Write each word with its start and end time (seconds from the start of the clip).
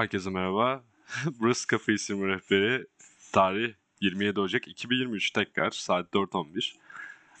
Herkese 0.00 0.30
merhaba. 0.30 0.84
Burası 1.40 1.66
Kafe 1.66 1.92
İsim 1.92 2.28
Rehberi. 2.28 2.86
Tarih 3.32 3.74
27 4.00 4.40
Ocak 4.40 4.68
2023 4.68 5.30
tekrar 5.30 5.70
saat 5.70 6.14
4.11. 6.14 6.74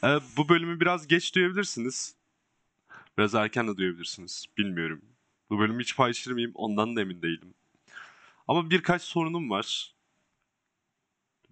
Ee, 0.04 0.20
bu 0.36 0.48
bölümü 0.48 0.80
biraz 0.80 1.06
geç 1.06 1.34
duyabilirsiniz. 1.34 2.14
Biraz 3.18 3.34
erken 3.34 3.68
de 3.68 3.76
duyabilirsiniz. 3.76 4.46
Bilmiyorum. 4.58 5.02
Bu 5.50 5.58
bölümü 5.58 5.82
hiç 5.82 5.96
paylaşır 5.96 6.32
mıyım 6.32 6.52
ondan 6.54 6.96
da 6.96 7.00
emin 7.00 7.22
değilim. 7.22 7.54
Ama 8.48 8.70
birkaç 8.70 9.02
sorunum 9.02 9.50
var. 9.50 9.94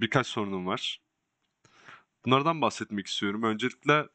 Birkaç 0.01 0.27
sorunum 0.27 0.67
var. 0.67 1.01
Bunlardan 2.25 2.61
bahsetmek 2.61 3.07
istiyorum. 3.07 3.43
Öncelikle 3.43 4.09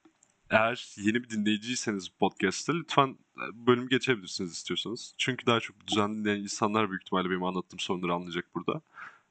eğer 0.54 0.96
yeni 0.98 1.24
bir 1.24 1.30
dinleyiciyseniz 1.30 2.10
bu 2.10 2.18
podcast'ta 2.18 2.74
lütfen 2.74 3.18
e, 3.38 3.68
bölümü 3.68 3.90
geçebilirsiniz 3.90 4.52
istiyorsanız. 4.52 5.16
Çünkü 5.18 5.46
daha 5.46 5.60
çok 5.60 5.88
düzenli 5.88 6.20
dinleyen 6.20 6.40
insanlar 6.40 6.90
büyük 6.90 7.04
ihtimalle 7.04 7.30
benim 7.30 7.44
anlattığım 7.44 7.80
sorunları 7.80 8.14
anlayacak 8.14 8.56
burada. 8.56 8.82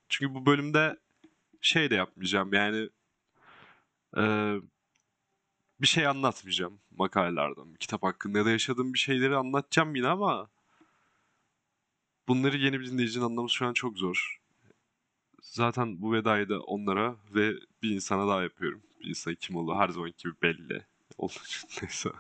Çünkü 0.09 0.35
bu 0.35 0.47
bölümde 0.47 0.99
şey 1.61 1.91
de 1.91 1.95
yapmayacağım 1.95 2.53
yani 2.53 2.89
e, 4.17 4.55
bir 5.81 5.87
şey 5.87 6.07
anlatmayacağım 6.07 6.81
makalelerden, 6.97 7.75
kitap 7.81 8.03
hakkında 8.03 8.39
ya 8.39 8.45
da 8.45 8.51
yaşadığım 8.51 8.95
bir 8.95 8.99
şeyleri 8.99 9.37
anlatacağım 9.37 9.95
yine 9.97 10.09
ama 10.09 10.49
bunları 12.29 12.57
yeni 12.57 12.81
bir 12.81 12.87
dinleyicinin 12.87 13.25
anlaması 13.25 13.55
şu 13.55 13.67
an 13.67 13.73
çok 13.73 13.99
zor. 13.99 14.41
Zaten 15.43 16.03
bu 16.03 16.13
vedayı 16.13 16.49
da 16.49 16.61
onlara 16.61 17.17
ve 17.35 17.53
bir 17.83 17.91
insana 17.91 18.29
daha 18.29 18.43
yapıyorum. 18.43 18.83
Bir 19.01 19.09
insan 19.09 19.35
kim 19.35 19.57
olduğu 19.57 19.75
her 19.75 19.89
zaman 19.89 20.13
gibi 20.19 20.33
belli. 20.43 20.92
Olur. 21.19 21.63
Neyse. 21.83 22.11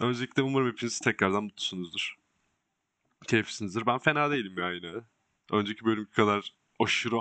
Öncelikle 0.00 0.42
umarım 0.42 0.68
hepiniz 0.68 0.98
tekrardan 0.98 1.44
mutlusunuzdur. 1.44 2.16
Keyiflisinizdir. 3.26 3.86
Ben 3.86 3.98
fena 3.98 4.30
değilim 4.30 4.58
ya 4.58 4.72
yine. 4.72 4.92
Önceki 5.52 5.84
bölüm 5.84 6.10
kadar 6.10 6.54
aşırı 6.80 7.16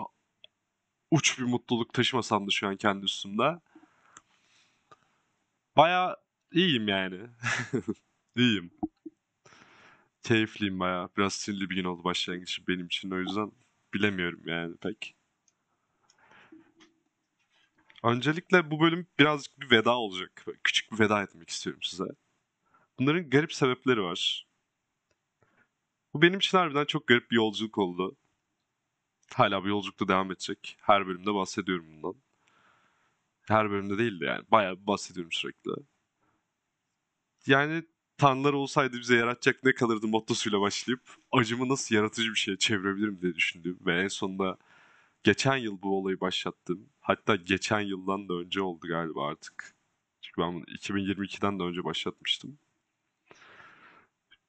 uç 1.11 1.39
bir 1.39 1.43
mutluluk 1.43 1.93
taşımasam 1.93 2.47
da 2.47 2.51
şu 2.51 2.67
an 2.67 2.75
kendi 2.75 3.05
üstümde. 3.05 3.59
Baya 5.77 6.17
iyiyim 6.51 6.87
yani. 6.87 7.19
iyiyim. 8.35 8.71
Keyifliyim 10.23 10.79
baya. 10.79 11.09
Biraz 11.17 11.33
sinirli 11.33 11.69
bir 11.69 11.75
gün 11.75 11.83
oldu 11.83 12.03
başlangıç 12.03 12.59
benim 12.67 12.85
için. 12.85 13.11
O 13.11 13.19
yüzden 13.19 13.51
bilemiyorum 13.93 14.41
yani 14.45 14.77
pek. 14.77 15.15
Öncelikle 18.03 18.71
bu 18.71 18.79
bölüm 18.79 19.07
birazcık 19.19 19.61
bir 19.61 19.71
veda 19.71 19.97
olacak. 19.97 20.45
Küçük 20.63 20.91
bir 20.91 20.99
veda 20.99 21.23
etmek 21.23 21.49
istiyorum 21.49 21.81
size. 21.83 22.03
Bunların 22.99 23.29
garip 23.29 23.53
sebepleri 23.53 24.01
var. 24.01 24.47
Bu 26.13 26.21
benim 26.21 26.39
için 26.39 26.57
harbiden 26.57 26.85
çok 26.85 27.07
garip 27.07 27.31
bir 27.31 27.35
yolculuk 27.35 27.77
oldu. 27.77 28.15
Hala 29.33 29.63
bir 29.63 29.69
yolculukta 29.69 30.07
devam 30.07 30.31
edecek. 30.31 30.77
Her 30.81 31.07
bölümde 31.07 31.33
bahsediyorum 31.33 31.85
bundan. 31.89 32.21
Her 33.47 33.71
bölümde 33.71 33.97
değil 33.97 34.19
de 34.19 34.25
yani. 34.25 34.43
Bayağı 34.51 34.87
bahsediyorum 34.87 35.31
sürekli. 35.31 35.71
Yani 37.47 37.83
tanrılar 38.17 38.53
olsaydı 38.53 38.99
bize 38.99 39.15
yaratacak 39.15 39.63
ne 39.63 39.73
kalırdı 39.73 40.07
mottosuyla 40.07 40.61
başlayıp 40.61 41.01
acımı 41.31 41.69
nasıl 41.69 41.95
yaratıcı 41.95 42.29
bir 42.29 42.35
şeye 42.35 42.57
çevirebilirim 42.57 43.21
diye 43.21 43.35
düşündüm. 43.35 43.79
Ve 43.85 44.01
en 44.01 44.07
sonunda 44.07 44.57
geçen 45.23 45.57
yıl 45.57 45.81
bu 45.81 45.97
olayı 45.97 46.19
başlattım. 46.19 46.89
Hatta 46.99 47.35
geçen 47.35 47.81
yıldan 47.81 48.29
da 48.29 48.33
önce 48.33 48.61
oldu 48.61 48.87
galiba 48.87 49.27
artık. 49.27 49.75
Çünkü 50.21 50.41
ben 50.41 50.53
bunu 50.53 50.63
2022'den 50.63 51.59
de 51.59 51.63
önce 51.63 51.83
başlatmıştım. 51.83 52.59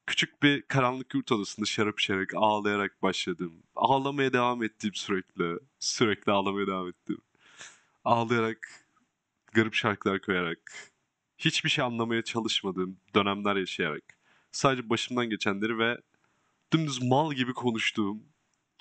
Küçük 0.07 0.43
bir 0.43 0.61
karanlık 0.61 1.13
yurt 1.13 1.31
odasında 1.31 1.65
şarap 1.65 1.99
içerek, 1.99 2.29
ağlayarak 2.35 3.01
başladım. 3.01 3.63
Ağlamaya 3.75 4.33
devam 4.33 4.63
ettim 4.63 4.91
sürekli. 4.93 5.59
Sürekli 5.79 6.31
ağlamaya 6.31 6.67
devam 6.67 6.87
ettim. 6.89 7.17
Ağlayarak, 8.03 8.87
garip 9.53 9.73
şarkılar 9.73 10.21
koyarak, 10.21 10.91
hiçbir 11.37 11.69
şey 11.69 11.85
anlamaya 11.85 12.21
çalışmadığım 12.23 12.97
dönemler 13.15 13.55
yaşayarak, 13.55 14.03
sadece 14.51 14.89
başımdan 14.89 15.29
geçenleri 15.29 15.77
ve 15.77 15.97
dümdüz 16.73 17.01
mal 17.01 17.33
gibi 17.33 17.53
konuştuğum 17.53 18.23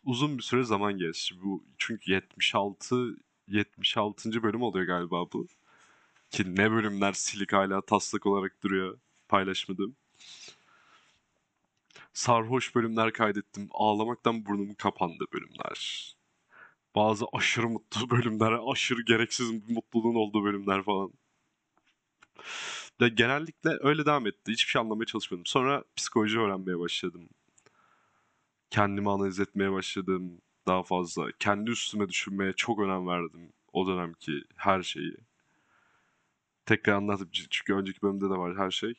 uzun 0.05 0.39
bir 0.39 0.43
süre 0.43 0.65
zaman 0.65 0.99
geçti. 0.99 1.35
Bu 1.43 1.65
çünkü 1.79 2.13
76 2.13 3.17
76. 3.49 4.43
bölüm 4.43 4.63
oluyor 4.63 4.87
galiba 4.87 5.33
bu. 5.33 5.47
Ki 6.31 6.57
ne 6.57 6.71
bölümler 6.73 7.13
silik 7.13 7.53
hala 7.53 7.81
taslak 7.81 8.27
olarak 8.27 8.63
duruyor 8.63 8.99
paylaşmadığım. 9.29 9.97
Sarhoş 12.13 12.75
bölümler 12.75 13.13
kaydettim. 13.13 13.69
Ağlamaktan 13.73 14.47
burnum 14.47 14.75
kapandı 14.75 15.25
bölümler. 15.33 16.15
Bazı 16.95 17.27
aşırı 17.33 17.69
mutlu 17.69 18.11
bölümler, 18.17 18.59
aşırı 18.73 19.03
gereksiz 19.03 19.71
mutluluğun 19.71 20.15
olduğu 20.15 20.45
bölümler 20.45 20.83
falan. 20.85 21.13
Ve 23.01 23.09
genellikle 23.09 23.71
öyle 23.81 24.07
devam 24.07 24.27
etti. 24.27 24.53
Hiçbir 24.53 24.71
şey 24.71 24.81
anlamaya 24.81 25.07
çalışmadım. 25.07 25.47
Sonra 25.47 25.85
psikoloji 25.97 26.39
öğrenmeye 26.39 26.79
başladım. 26.79 27.29
Kendimi 28.71 29.11
analiz 29.11 29.41
etmeye 29.41 29.73
başladım 29.73 30.41
daha 30.67 30.83
fazla. 30.83 31.33
Kendi 31.39 31.71
üstüme 31.71 32.09
düşünmeye 32.09 32.53
çok 32.53 32.81
önem 32.81 33.07
verdim 33.07 33.53
o 33.73 33.87
dönemki 33.87 34.45
her 34.57 34.83
şeyi. 34.83 35.17
Tekrar 36.67 36.93
anlatıp 36.93 37.29
çünkü 37.33 37.75
önceki 37.75 38.03
bölümde 38.03 38.25
de 38.25 38.29
var 38.29 38.57
her 38.57 38.71
şey. 38.71 38.95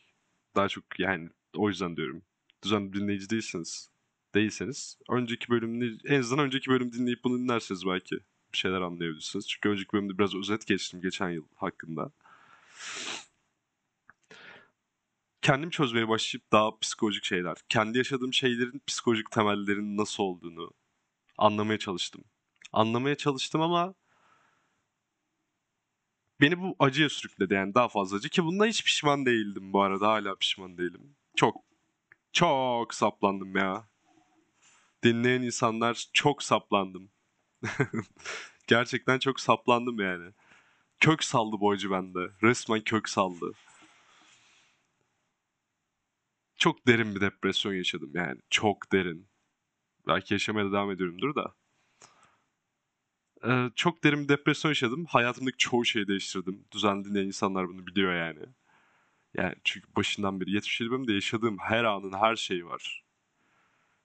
Daha 0.55 0.67
çok 0.67 0.99
yani 0.99 1.29
o 1.55 1.69
yüzden 1.69 1.97
diyorum. 1.97 2.21
Düzenli 2.63 2.93
dinleyici 2.93 3.29
değilseniz, 3.29 3.89
değilseniz 4.35 4.97
önceki 5.09 5.49
bölümünü 5.49 5.97
en 6.05 6.19
azından 6.19 6.45
önceki 6.45 6.69
bölüm 6.69 6.93
dinleyip 6.93 7.23
bunu 7.23 7.39
dinlerseniz 7.39 7.85
belki 7.85 8.15
bir 8.53 8.57
şeyler 8.57 8.81
anlayabilirsiniz. 8.81 9.47
Çünkü 9.49 9.69
önceki 9.69 9.93
bölümde 9.93 10.17
biraz 10.17 10.35
özet 10.35 10.67
geçtim 10.67 11.01
geçen 11.01 11.29
yıl 11.29 11.45
hakkında. 11.55 12.11
Kendim 15.41 15.69
çözmeye 15.69 16.07
başlayıp 16.07 16.52
daha 16.52 16.79
psikolojik 16.79 17.24
şeyler, 17.24 17.57
kendi 17.69 17.97
yaşadığım 17.97 18.34
şeylerin 18.34 18.81
psikolojik 18.88 19.31
temellerinin 19.31 19.97
nasıl 19.97 20.24
olduğunu 20.24 20.72
anlamaya 21.38 21.79
çalıştım. 21.79 22.24
Anlamaya 22.74 23.18
çalıştım 23.18 23.62
ama 23.62 23.94
beni 26.41 26.62
bu 26.62 26.75
acıya 26.79 27.09
sürükledi 27.09 27.53
yani 27.53 27.75
daha 27.75 27.88
fazla 27.88 28.18
acı 28.18 28.29
ki 28.29 28.44
bundan 28.44 28.68
hiç 28.68 28.84
pişman 28.84 29.25
değildim 29.25 29.74
bu 29.74 29.81
arada 29.81 30.07
hala 30.07 30.35
pişman 30.35 30.78
değilim. 30.78 31.16
Çok 31.35 31.56
çok 32.34 32.94
saplandım 32.94 33.56
ya. 33.56 33.88
Dinleyen 35.03 35.41
insanlar 35.41 36.05
çok 36.14 36.44
saplandım. 36.44 37.09
Gerçekten 38.67 39.20
çok 39.20 39.40
saplandım 39.40 39.99
yani. 39.99 40.32
Kök 40.99 41.23
saldı 41.23 41.55
bu 41.59 41.72
acı 41.72 41.91
bende. 41.91 42.20
Resmen 42.44 42.82
kök 42.82 43.09
saldı. 43.09 43.52
Çok 46.61 46.87
derin 46.87 47.16
bir 47.16 47.22
depresyon 47.22 47.73
yaşadım 47.73 48.11
yani. 48.13 48.40
Çok 48.49 48.91
derin. 48.91 49.28
Belki 50.08 50.34
yaşamaya 50.34 50.66
da 50.66 50.72
devam 50.72 50.91
ediyorumdur 50.91 51.35
da. 51.35 51.55
Ee, 53.47 53.72
çok 53.75 54.03
derin 54.03 54.23
bir 54.23 54.29
depresyon 54.29 54.72
yaşadım. 54.72 55.05
Hayatımdaki 55.05 55.58
çoğu 55.58 55.85
şeyi 55.85 56.08
değiştirdim. 56.08 56.66
Düzenli 56.72 57.05
dinleyen 57.05 57.28
insanlar 57.28 57.69
bunu 57.69 57.87
biliyor 57.87 58.13
yani. 58.16 58.46
Yani 59.34 59.55
çünkü 59.63 59.87
başından 59.96 60.41
beri 60.41 60.52
77 60.52 60.91
bölümde 60.91 61.13
yaşadığım 61.13 61.58
her 61.59 61.84
anın 61.84 62.13
her 62.13 62.35
şeyi 62.35 62.66
var. 62.66 63.03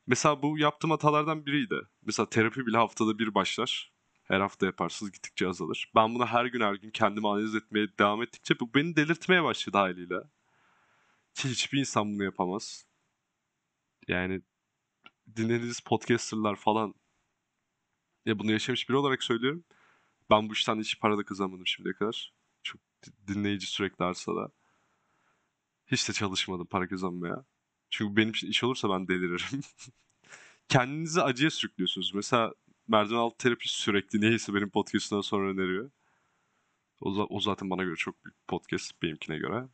Mesela 0.07 0.43
bu 0.43 0.59
yaptığım 0.59 0.91
hatalardan 0.91 1.47
biriydi. 1.47 1.81
Mesela 2.07 2.29
terapi 2.29 2.67
bile 2.67 2.77
haftada 2.77 3.19
bir 3.19 3.35
başlar. 3.35 3.93
Her 4.25 4.41
hafta 4.41 4.67
yaparsınız 4.67 5.13
gittikçe 5.13 5.49
azalır. 5.49 5.93
Ben 5.95 6.15
bunu 6.15 6.27
her 6.27 6.45
gün 6.45 6.61
her 6.61 6.75
gün 6.75 6.91
kendimi 6.91 7.29
analiz 7.29 7.55
etmeye 7.55 7.89
devam 7.99 8.23
ettikçe 8.23 8.61
bu 8.61 8.75
beni 8.75 8.97
delirtmeye 8.97 9.45
başladı 9.45 9.79
haliyle. 9.79 10.17
Hiçbir 11.45 11.79
insan 11.79 12.15
bunu 12.15 12.25
yapamaz. 12.25 12.87
Yani 14.09 14.43
dinlediğiniz 15.37 15.81
podcasterlar 15.81 16.57
falan 16.57 16.95
ya 18.27 18.39
bunu 18.39 18.53
yaşamış 18.53 18.89
biri 18.89 18.97
olarak 18.97 19.23
söylüyorum. 19.23 19.65
Ben 20.31 20.49
bu 20.49 20.53
işten 20.53 20.81
hiç 20.81 21.01
para 21.01 21.19
da 21.19 21.25
kazanmadım 21.25 21.67
şimdiye 21.67 21.95
kadar. 21.95 22.35
Çok 22.63 22.81
dinleyici 23.29 23.67
sürekli 23.67 24.05
artsa 24.05 24.37
da. 24.37 24.53
Hiç 25.87 26.09
de 26.09 26.13
çalışmadım 26.13 26.67
para 26.67 26.89
kazanmaya. 26.89 27.45
Çünkü 27.91 28.17
benim 28.17 28.31
için 28.31 28.49
iş 28.49 28.65
olursa 28.65 28.91
ben 28.91 29.09
deliririm. 29.09 29.61
Kendinizi 30.69 31.23
acıya 31.23 31.51
sürüklüyorsunuz. 31.51 32.15
Mesela 32.15 32.55
merdiven 32.89 33.19
altı 33.19 33.39
terapi 33.39 33.69
sürekli 33.69 34.21
neyse 34.21 34.55
benim 34.55 34.71
podcastımdan 34.71 35.23
sonra 35.23 35.51
öneriyor. 35.51 35.91
O, 37.01 37.11
o 37.11 37.41
zaten 37.41 37.71
bana 37.71 37.85
göre 37.85 37.97
çok 37.97 38.25
büyük 38.25 38.49
podcast 38.49 39.03
benimkine 39.03 39.39
göre. 39.39 39.69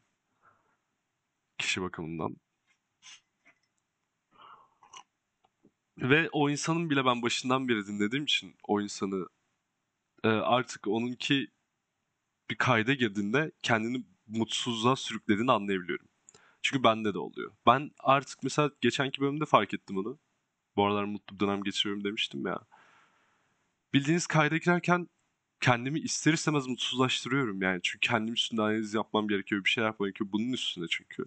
Kişi 1.72 1.82
bakımından. 1.82 2.36
Ve 5.98 6.28
o 6.32 6.50
insanın 6.50 6.90
bile 6.90 7.04
ben 7.04 7.22
başından 7.22 7.69
beri 7.69 7.86
dinlediğim 7.86 8.24
için 8.24 8.54
o 8.69 8.80
insanı 8.80 9.28
e, 10.24 10.28
artık 10.28 10.88
onunki 10.88 11.48
bir 12.50 12.56
kayda 12.56 12.94
girdiğinde 12.94 13.52
kendini 13.62 14.04
mutsuzluğa 14.26 14.96
sürüklediğini 14.96 15.52
anlayabiliyorum. 15.52 16.08
Çünkü 16.62 16.84
bende 16.84 17.14
de 17.14 17.19
oluyor. 17.19 17.52
Ben 17.66 17.90
artık 17.98 18.42
mesela 18.42 18.70
geçenki 18.80 19.20
bölümde 19.20 19.44
fark 19.44 19.74
ettim 19.74 19.96
bunu. 19.96 20.19
Bu 20.76 20.86
aralar 20.86 21.04
mutlu 21.04 21.40
dönem 21.40 21.62
geçiriyorum 21.62 22.04
demiştim 22.04 22.46
ya. 22.46 22.60
Bildiğiniz 23.94 24.26
kayda 24.26 24.56
girerken 24.56 25.08
kendimi 25.60 26.00
ister 26.00 26.32
istemez 26.32 26.66
mutsuzlaştırıyorum 26.66 27.62
yani. 27.62 27.80
Çünkü 27.82 28.08
kendim 28.08 28.34
üstünde 28.34 28.62
analiz 28.62 28.94
yapmam 28.94 29.28
gerekiyor. 29.28 29.64
Bir 29.64 29.70
şey 29.70 29.84
yapmam 29.84 30.06
gerekiyor. 30.06 30.30
Bunun 30.32 30.52
üstünde 30.52 30.86
çünkü. 30.90 31.24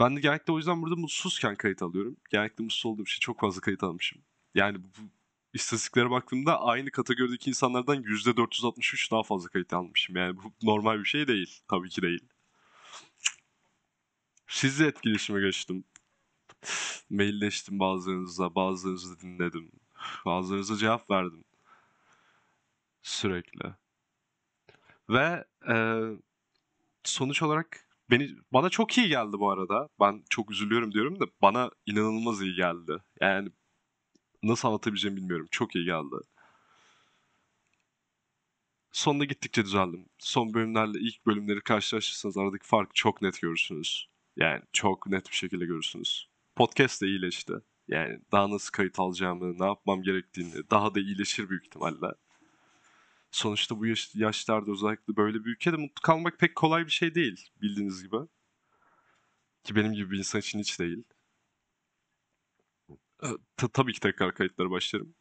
Ben 0.00 0.16
de 0.16 0.20
genellikle 0.20 0.52
o 0.52 0.56
yüzden 0.56 0.82
burada 0.82 0.96
mutsuzken 0.96 1.56
kayıt 1.56 1.82
alıyorum. 1.82 2.16
Genellikle 2.30 2.64
mutsuz 2.64 2.86
olduğum 2.86 3.02
için 3.02 3.20
çok 3.20 3.40
fazla 3.40 3.60
kayıt 3.60 3.82
almışım. 3.82 4.22
Yani 4.54 4.84
bu, 4.84 4.86
bu 4.98 5.08
istatistiklere 5.54 6.10
baktığımda 6.10 6.60
aynı 6.62 6.90
kategorideki 6.90 7.50
insanlardan 7.50 8.02
%463 8.02 9.10
daha 9.10 9.22
fazla 9.22 9.48
kayıt 9.48 9.72
almışım. 9.72 10.16
Yani 10.16 10.36
bu 10.36 10.52
normal 10.62 10.98
bir 10.98 11.04
şey 11.04 11.28
değil. 11.28 11.62
Tabii 11.68 11.88
ki 11.88 12.02
değil. 12.02 12.28
Sizle 14.48 14.86
etkileşime 14.86 15.40
geçtim. 15.40 15.84
Mailleştim 17.10 17.78
bazılarınızla, 17.78 18.54
bazılarınızı 18.54 19.20
dinledim. 19.20 19.70
Bazılarınıza 20.26 20.76
cevap 20.76 21.10
verdim. 21.10 21.44
Sürekli. 23.02 23.74
Ve 25.10 25.44
e, 25.68 25.76
sonuç 27.04 27.42
olarak 27.42 27.87
beni 28.10 28.30
bana 28.52 28.68
çok 28.68 28.98
iyi 28.98 29.08
geldi 29.08 29.32
bu 29.38 29.50
arada. 29.50 29.88
Ben 30.00 30.24
çok 30.30 30.50
üzülüyorum 30.50 30.92
diyorum 30.92 31.20
da 31.20 31.24
bana 31.42 31.70
inanılmaz 31.86 32.42
iyi 32.42 32.54
geldi. 32.54 32.92
Yani 33.20 33.48
nasıl 34.42 34.68
anlatabileceğimi 34.68 35.16
bilmiyorum. 35.16 35.48
Çok 35.50 35.74
iyi 35.74 35.84
geldi. 35.84 36.14
Sonunda 38.92 39.24
gittikçe 39.24 39.64
düzeldim. 39.64 40.06
Son 40.18 40.54
bölümlerle 40.54 40.98
ilk 41.00 41.26
bölümleri 41.26 41.60
karşılaştırırsanız 41.60 42.36
aradaki 42.36 42.66
farkı 42.66 42.94
çok 42.94 43.22
net 43.22 43.40
görürsünüz. 43.40 44.08
Yani 44.36 44.62
çok 44.72 45.06
net 45.06 45.30
bir 45.30 45.36
şekilde 45.36 45.66
görürsünüz. 45.66 46.28
Podcast 46.56 47.02
de 47.02 47.06
iyileşti. 47.06 47.52
Yani 47.88 48.20
daha 48.32 48.50
nasıl 48.50 48.72
kayıt 48.72 48.98
alacağımı, 48.98 49.58
ne 49.58 49.64
yapmam 49.66 50.02
gerektiğini 50.02 50.70
daha 50.70 50.94
da 50.94 51.00
iyileşir 51.00 51.50
büyük 51.50 51.66
ihtimalle. 51.66 52.06
Sonuçta 53.30 53.78
bu 53.78 53.86
yaş- 53.86 54.14
yaşlarda 54.14 54.70
özellikle 54.72 55.16
böyle 55.16 55.44
bir 55.44 55.50
ülkede 55.50 55.76
mutlu 55.76 56.02
kalmak 56.02 56.38
pek 56.38 56.54
kolay 56.56 56.86
bir 56.86 56.90
şey 56.90 57.14
değil 57.14 57.50
bildiğiniz 57.62 58.02
gibi. 58.02 58.16
Ki 59.64 59.76
benim 59.76 59.92
gibi 59.92 60.10
bir 60.10 60.18
insan 60.18 60.40
için 60.40 60.58
hiç 60.58 60.78
değil. 60.80 61.04
Ta- 63.56 63.68
tabii 63.68 63.92
ki 63.92 64.00
tekrar 64.00 64.34
kayıtlara 64.34 64.70
başlarım. 64.70 65.14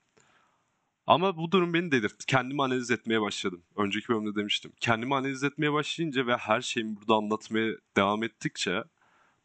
Ama 1.08 1.38
bu 1.38 1.52
durum 1.52 1.74
beni 1.74 1.92
delirtti. 1.92 2.26
Kendimi 2.26 2.64
analiz 2.64 2.92
etmeye 2.92 3.22
başladım. 3.22 3.64
Önceki 3.76 4.10
bölümde 4.10 4.36
demiştim. 4.36 4.72
Kendimi 4.80 5.16
analiz 5.16 5.44
etmeye 5.44 5.74
başlayınca 5.74 6.28
ve 6.28 6.38
her 6.38 6.62
şeyimi 6.62 6.96
burada 6.98 7.14
anlatmaya 7.16 7.74
devam 7.98 8.24
ettikçe 8.24 8.84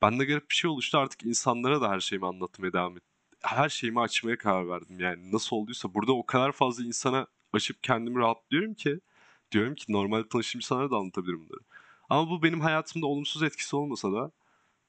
bende 0.02 0.24
garip 0.24 0.50
bir 0.50 0.54
şey 0.54 0.70
oluştu. 0.70 0.98
Artık 0.98 1.22
insanlara 1.24 1.80
da 1.80 1.90
her 1.90 2.00
şeyimi 2.00 2.26
anlatmaya 2.26 2.72
devam 2.72 2.96
et. 2.96 3.02
Her 3.42 3.68
şeyimi 3.68 4.00
açmaya 4.00 4.38
karar 4.38 4.68
verdim. 4.68 5.00
Yani 5.00 5.32
nasıl 5.32 5.56
olduysa 5.56 5.94
burada 5.94 6.12
o 6.12 6.26
kadar 6.26 6.52
fazla 6.52 6.84
insana 6.84 7.26
açıp 7.52 7.82
kendimi 7.82 8.18
rahatlıyorum 8.18 8.74
ki 8.74 9.00
diyorum 9.52 9.74
ki 9.74 9.92
normal 9.92 10.22
tanıştığım 10.22 10.58
insanlara 10.58 10.90
da 10.90 10.96
anlatabilirim 10.96 11.40
bunları. 11.40 11.60
Ama 12.08 12.30
bu 12.30 12.42
benim 12.42 12.60
hayatımda 12.60 13.06
olumsuz 13.06 13.42
etkisi 13.42 13.76
olmasa 13.76 14.12
da 14.12 14.32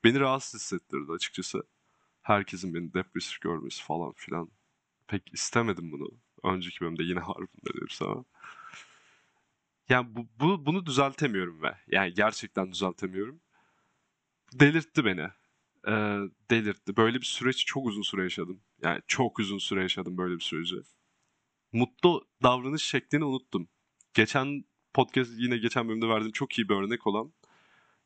beni 0.04 0.20
rahatsız 0.20 0.62
hissettirdi 0.62 1.12
açıkçası. 1.12 1.64
Herkesin 2.22 2.74
beni 2.74 2.94
depresif 2.94 3.42
görmesi 3.42 3.84
falan 3.84 4.14
filan. 4.14 4.50
Pek 5.08 5.34
istemedim 5.34 5.92
bunu. 5.92 6.08
Önceki 6.44 6.82
bölümde 6.82 7.04
yine 7.04 7.20
harbinde 7.20 7.74
diyorum 7.74 7.90
sana. 7.90 8.24
Yani 9.90 10.16
bu, 10.16 10.28
bu, 10.40 10.66
bunu 10.66 10.86
düzeltemiyorum 10.86 11.62
ve 11.62 11.78
yani 11.88 12.14
gerçekten 12.14 12.72
düzeltemiyorum. 12.72 13.42
Delirtti 14.54 15.06
beni. 15.06 15.28
Ee, 15.88 16.20
delirtti. 16.52 16.98
Böyle 16.98 17.22
bir 17.22 17.26
süreç 17.26 17.66
çok 17.66 17.88
uzun 17.88 18.02
süre 18.02 18.24
yaşadım. 18.24 18.62
Yani 18.82 19.02
çok 19.08 19.40
uzun 19.40 19.58
süre 19.58 19.82
yaşadım 19.82 20.18
böyle 20.18 20.36
bir 20.36 20.44
süreci. 20.44 20.76
Mutlu 21.74 22.28
davranış 22.44 22.84
şeklini 22.84 23.26
unuttum. 23.26 23.68
Geçen 24.14 24.66
podcast 24.94 25.32
yine 25.38 25.58
geçen 25.58 25.90
bölümde 25.90 26.08
verdiğim 26.08 26.32
çok 26.32 26.60
iyi 26.60 26.70
bir 26.70 26.76
örnek 26.76 27.08
olan 27.08 27.34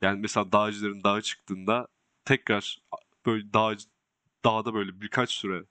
yani 0.01 0.19
mesela 0.19 0.51
dağcıların 0.51 1.03
dağa 1.03 1.21
çıktığında 1.21 1.87
tekrar 2.25 2.81
böyle 3.25 3.53
dağ, 3.53 3.75
dağda 4.45 4.73
böyle 4.73 5.01
birkaç 5.01 5.31
süre 5.31 5.63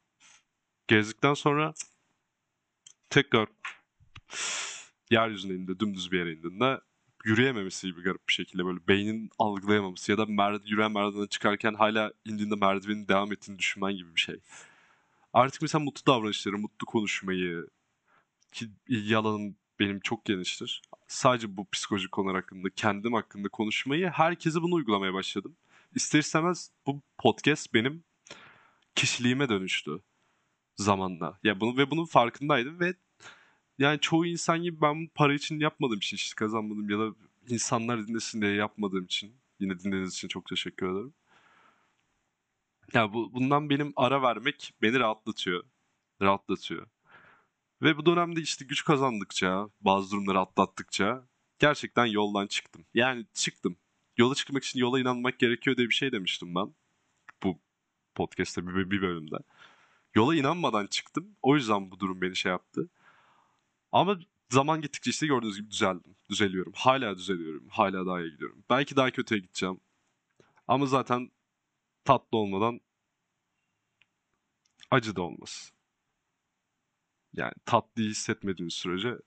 gezdikten 0.88 1.34
sonra 1.34 1.74
tekrar 3.10 3.48
yeryüzüne 5.10 5.54
indi, 5.54 5.80
dümdüz 5.80 6.12
bir 6.12 6.18
yere 6.18 6.32
indiğinde 6.32 6.80
yürüyememesi 7.24 7.86
gibi 7.86 8.02
garip 8.02 8.28
bir 8.28 8.32
şekilde 8.32 8.64
böyle 8.64 8.88
beynin 8.88 9.30
algılayamaması 9.38 10.12
ya 10.12 10.18
da 10.18 10.26
mer 10.26 10.60
yürüyen 10.64 10.92
merdivene 10.92 11.28
çıkarken 11.28 11.74
hala 11.74 12.12
indiğinde 12.24 12.54
merdivenin 12.54 13.08
devam 13.08 13.32
ettiğini 13.32 13.58
düşünmen 13.58 13.96
gibi 13.96 14.14
bir 14.14 14.20
şey. 14.20 14.36
Artık 15.32 15.62
mesela 15.62 15.84
mutlu 15.84 16.12
davranışları, 16.12 16.58
mutlu 16.58 16.86
konuşmayı 16.86 17.66
ki 18.52 18.70
ilgi 18.88 19.16
alanım 19.16 19.56
benim 19.80 20.00
çok 20.00 20.24
geniştir. 20.24 20.82
Sadece 21.08 21.56
bu 21.56 21.66
psikolojik 21.70 22.12
konular 22.12 22.36
hakkında, 22.36 22.70
kendim 22.70 23.12
hakkında 23.12 23.48
konuşmayı 23.48 24.08
herkese 24.08 24.62
bunu 24.62 24.74
uygulamaya 24.74 25.14
başladım. 25.14 25.56
İster 25.94 26.18
istemez 26.18 26.70
bu 26.86 27.00
podcast 27.18 27.74
benim 27.74 28.04
kişiliğime 28.94 29.48
dönüştü 29.48 30.02
zamanla. 30.76 31.38
Ya 31.44 31.60
bunu 31.60 31.76
ve 31.76 31.90
bunun 31.90 32.04
farkındaydım 32.04 32.80
ve 32.80 32.94
yani 33.78 34.00
çoğu 34.00 34.26
insan 34.26 34.62
gibi 34.62 34.80
ben 34.80 35.08
para 35.14 35.34
için 35.34 35.60
yapmadığım 35.60 35.98
için 35.98 36.16
işte 36.16 36.34
kazanmadım 36.34 36.90
ya 36.90 36.98
da 36.98 37.14
insanlar 37.48 38.08
dinlesin 38.08 38.42
diye 38.42 38.52
yapmadığım 38.52 39.04
için 39.04 39.34
yine 39.60 39.78
dinlediğiniz 39.80 40.14
için 40.14 40.28
çok 40.28 40.46
teşekkür 40.46 40.92
ederim. 40.92 41.14
Ya 42.94 43.12
bu 43.12 43.32
bundan 43.34 43.70
benim 43.70 43.92
ara 43.96 44.22
vermek 44.22 44.74
beni 44.82 44.98
rahatlatıyor. 44.98 45.64
Rahatlatıyor. 46.22 46.86
Ve 47.82 47.96
bu 47.96 48.06
dönemde 48.06 48.40
işte 48.40 48.64
güç 48.64 48.84
kazandıkça, 48.84 49.68
bazı 49.80 50.10
durumları 50.10 50.38
atlattıkça 50.38 51.28
gerçekten 51.58 52.06
yoldan 52.06 52.46
çıktım. 52.46 52.86
Yani 52.94 53.26
çıktım. 53.34 53.76
Yola 54.16 54.34
çıkmak 54.34 54.64
için 54.64 54.80
yola 54.80 55.00
inanmak 55.00 55.38
gerekiyor 55.38 55.76
diye 55.76 55.88
bir 55.88 55.94
şey 55.94 56.12
demiştim 56.12 56.54
ben. 56.54 56.74
Bu 57.42 57.60
podcast'te 58.14 58.66
bir, 58.66 58.90
bir 58.90 59.02
bölümde. 59.02 59.36
Yola 60.14 60.36
inanmadan 60.36 60.86
çıktım. 60.86 61.36
O 61.42 61.56
yüzden 61.56 61.90
bu 61.90 62.00
durum 62.00 62.20
beni 62.20 62.36
şey 62.36 62.52
yaptı. 62.52 62.88
Ama 63.92 64.18
zaman 64.50 64.80
gittikçe 64.80 65.10
işte 65.10 65.26
gördüğünüz 65.26 65.56
gibi 65.56 65.70
düzeldim. 65.70 66.16
Düzeliyorum. 66.30 66.72
Hala 66.76 67.18
düzeliyorum. 67.18 67.68
Hala 67.68 68.06
daha 68.06 68.20
iyi 68.20 68.30
gidiyorum. 68.32 68.64
Belki 68.70 68.96
daha 68.96 69.10
kötüye 69.10 69.40
gideceğim. 69.40 69.80
Ama 70.68 70.86
zaten 70.86 71.30
tatlı 72.04 72.38
olmadan 72.38 72.80
acı 74.90 75.16
da 75.16 75.22
olmaz. 75.22 75.72
Yani 77.36 77.52
tatlıyı 77.64 78.10
hissetmediğiniz 78.10 78.74
sürece 78.74 79.18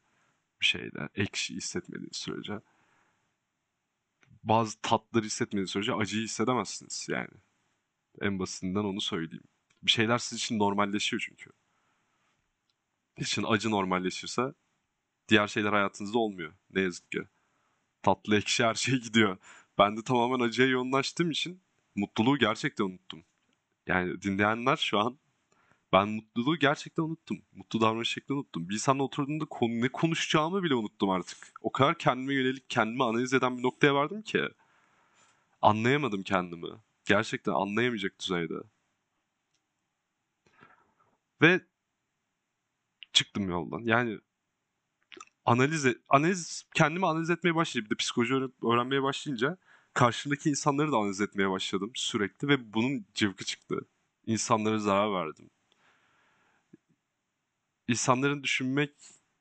bir 0.61 0.65
şeyde, 0.65 1.09
ekşi 1.15 1.55
hissetmediğiniz 1.55 2.17
sürece 2.17 2.61
bazı 4.43 4.81
tatları 4.81 5.25
hissetmediğiniz 5.25 5.71
sürece 5.71 5.93
acıyı 5.93 6.23
hissedemezsiniz 6.23 7.07
yani. 7.09 7.33
En 8.21 8.39
basitinden 8.39 8.83
onu 8.83 9.01
söyleyeyim. 9.01 9.43
Bir 9.83 9.91
şeyler 9.91 10.17
sizin 10.17 10.37
için 10.37 10.59
normalleşiyor 10.59 11.23
çünkü. 11.27 11.49
için 13.17 13.43
acı 13.47 13.71
normalleşirse 13.71 14.53
diğer 15.29 15.47
şeyler 15.47 15.73
hayatınızda 15.73 16.17
olmuyor. 16.19 16.53
Ne 16.69 16.81
yazık 16.81 17.11
ki. 17.11 17.21
Tatlı 18.01 18.37
ekşi 18.37 18.63
her 18.63 18.75
şey 18.75 18.95
gidiyor. 19.01 19.37
Ben 19.77 19.97
de 19.97 20.03
tamamen 20.03 20.45
acıya 20.45 20.67
yoğunlaştığım 20.67 21.31
için 21.31 21.61
mutluluğu 21.95 22.37
gerçekten 22.37 22.85
unuttum. 22.85 23.23
Yani 23.87 24.21
dinleyenler 24.21 24.77
şu 24.77 24.99
an 24.99 25.19
ben 25.93 26.09
mutluluğu 26.09 26.59
gerçekten 26.59 27.03
unuttum. 27.03 27.41
Mutlu 27.53 27.81
davranış 27.81 28.09
şeklini 28.09 28.37
unuttum. 28.37 28.71
İnsanla 28.71 29.03
oturduğumda 29.03 29.45
konu, 29.45 29.81
ne 29.81 29.89
konuşacağımı 29.89 30.63
bile 30.63 30.75
unuttum 30.75 31.09
artık. 31.09 31.37
O 31.61 31.71
kadar 31.71 31.97
kendime 31.97 32.33
yönelik 32.33 32.69
kendimi 32.69 33.03
analiz 33.03 33.33
eden 33.33 33.57
bir 33.57 33.63
noktaya 33.63 33.95
vardım 33.95 34.21
ki. 34.21 34.41
Anlayamadım 35.61 36.23
kendimi. 36.23 36.67
Gerçekten 37.05 37.51
anlayamayacak 37.51 38.19
düzeyde. 38.19 38.53
Ve 41.41 41.61
çıktım 43.13 43.49
yoldan. 43.49 43.81
Yani 43.83 44.19
analiz 45.45 45.85
e- 45.85 45.97
analiz 46.09 46.65
kendimi 46.75 47.07
analiz 47.07 47.29
etmeye 47.29 47.55
başlayınca 47.55 47.85
bir 47.85 47.95
de 47.95 47.97
psikoloji 47.97 48.33
öğren- 48.33 48.73
öğrenmeye 48.73 49.03
başlayınca 49.03 49.57
karşımdaki 49.93 50.49
insanları 50.49 50.91
da 50.91 50.97
analiz 50.97 51.21
etmeye 51.21 51.49
başladım 51.49 51.91
sürekli 51.95 52.47
ve 52.47 52.73
bunun 52.73 53.05
cıvkı 53.13 53.45
çıktı. 53.45 53.85
İnsanlara 54.25 54.79
zarar 54.79 55.13
verdim. 55.13 55.49
İnsanların 57.89 58.43
düşünmek 58.43 58.91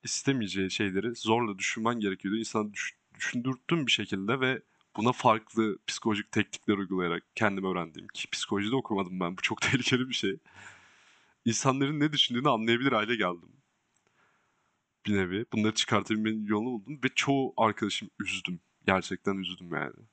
istemeyeceği 0.03 0.71
şeyleri 0.71 1.15
zorla 1.15 1.59
düşünmen 1.59 2.01
gerekiyordu. 2.01 2.39
İnsanı 2.39 2.73
düş, 2.73 2.97
düşündürttüm 3.15 3.87
bir 3.87 3.93
şekilde 3.93 4.41
ve 4.41 4.63
buna 4.97 5.13
farklı 5.13 5.79
psikolojik 5.87 6.33
teknikler 6.33 6.79
uygulayarak 6.79 7.23
kendime 7.35 7.69
öğrendiğim 7.69 8.09
ki 8.09 8.31
psikolojide 8.31 8.77
okumadım 8.77 9.21
ben. 9.21 9.37
Bu 9.37 9.43
çok 9.43 9.61
tehlikeli 9.63 10.09
bir 10.09 10.15
şey. 10.15 10.39
İnsanların 11.45 12.01
ne 12.01 12.13
düşündüğünü 12.13 12.49
anlayabilir 12.49 12.93
hale 12.93 13.17
geldim. 13.17 13.53
Bir 15.07 15.17
nevi. 15.17 15.47
Bunları 15.53 15.75
çıkartabilmenin 15.75 16.47
yolunu 16.47 16.73
buldum 16.73 17.01
ve 17.05 17.09
çoğu 17.15 17.55
arkadaşım 17.57 18.11
üzdüm. 18.21 18.61
Gerçekten 18.87 19.37
üzdüm 19.37 19.75
yani. 19.75 20.07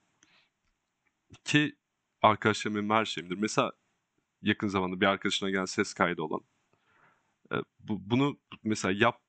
Ki 1.43 1.75
arkadaşlarım 2.21 2.89
her 2.89 3.05
şeyimdir. 3.05 3.37
Mesela 3.37 3.71
yakın 4.41 4.67
zamanda 4.67 5.01
bir 5.01 5.05
arkadaşına 5.05 5.49
gelen 5.49 5.65
ses 5.65 5.93
kaydı 5.93 6.21
olan. 6.21 6.41
E, 7.55 7.63
bu, 7.79 8.01
bunu 8.09 8.37
mesela 8.63 8.93
yap 8.97 9.21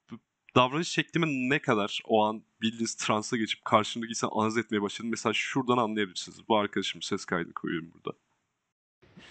davranış 0.57 0.89
şeklime 0.89 1.27
ne 1.29 1.59
kadar 1.59 2.01
o 2.05 2.25
an 2.25 2.43
bildiğiniz 2.63 2.95
transa 2.95 3.37
geçip 3.37 3.65
karşındaki 3.65 4.11
insan 4.11 4.31
analiz 4.33 4.59
etmeye 4.59 4.83
başladım. 4.83 5.11
Mesela 5.11 5.33
şuradan 5.33 5.77
anlayabilirsiniz. 5.77 6.49
Bu 6.49 6.57
arkadaşım 6.57 7.03
ses 7.03 7.25
kaydını 7.25 7.55
koyuyorum 7.55 7.93
burada. 7.95 8.19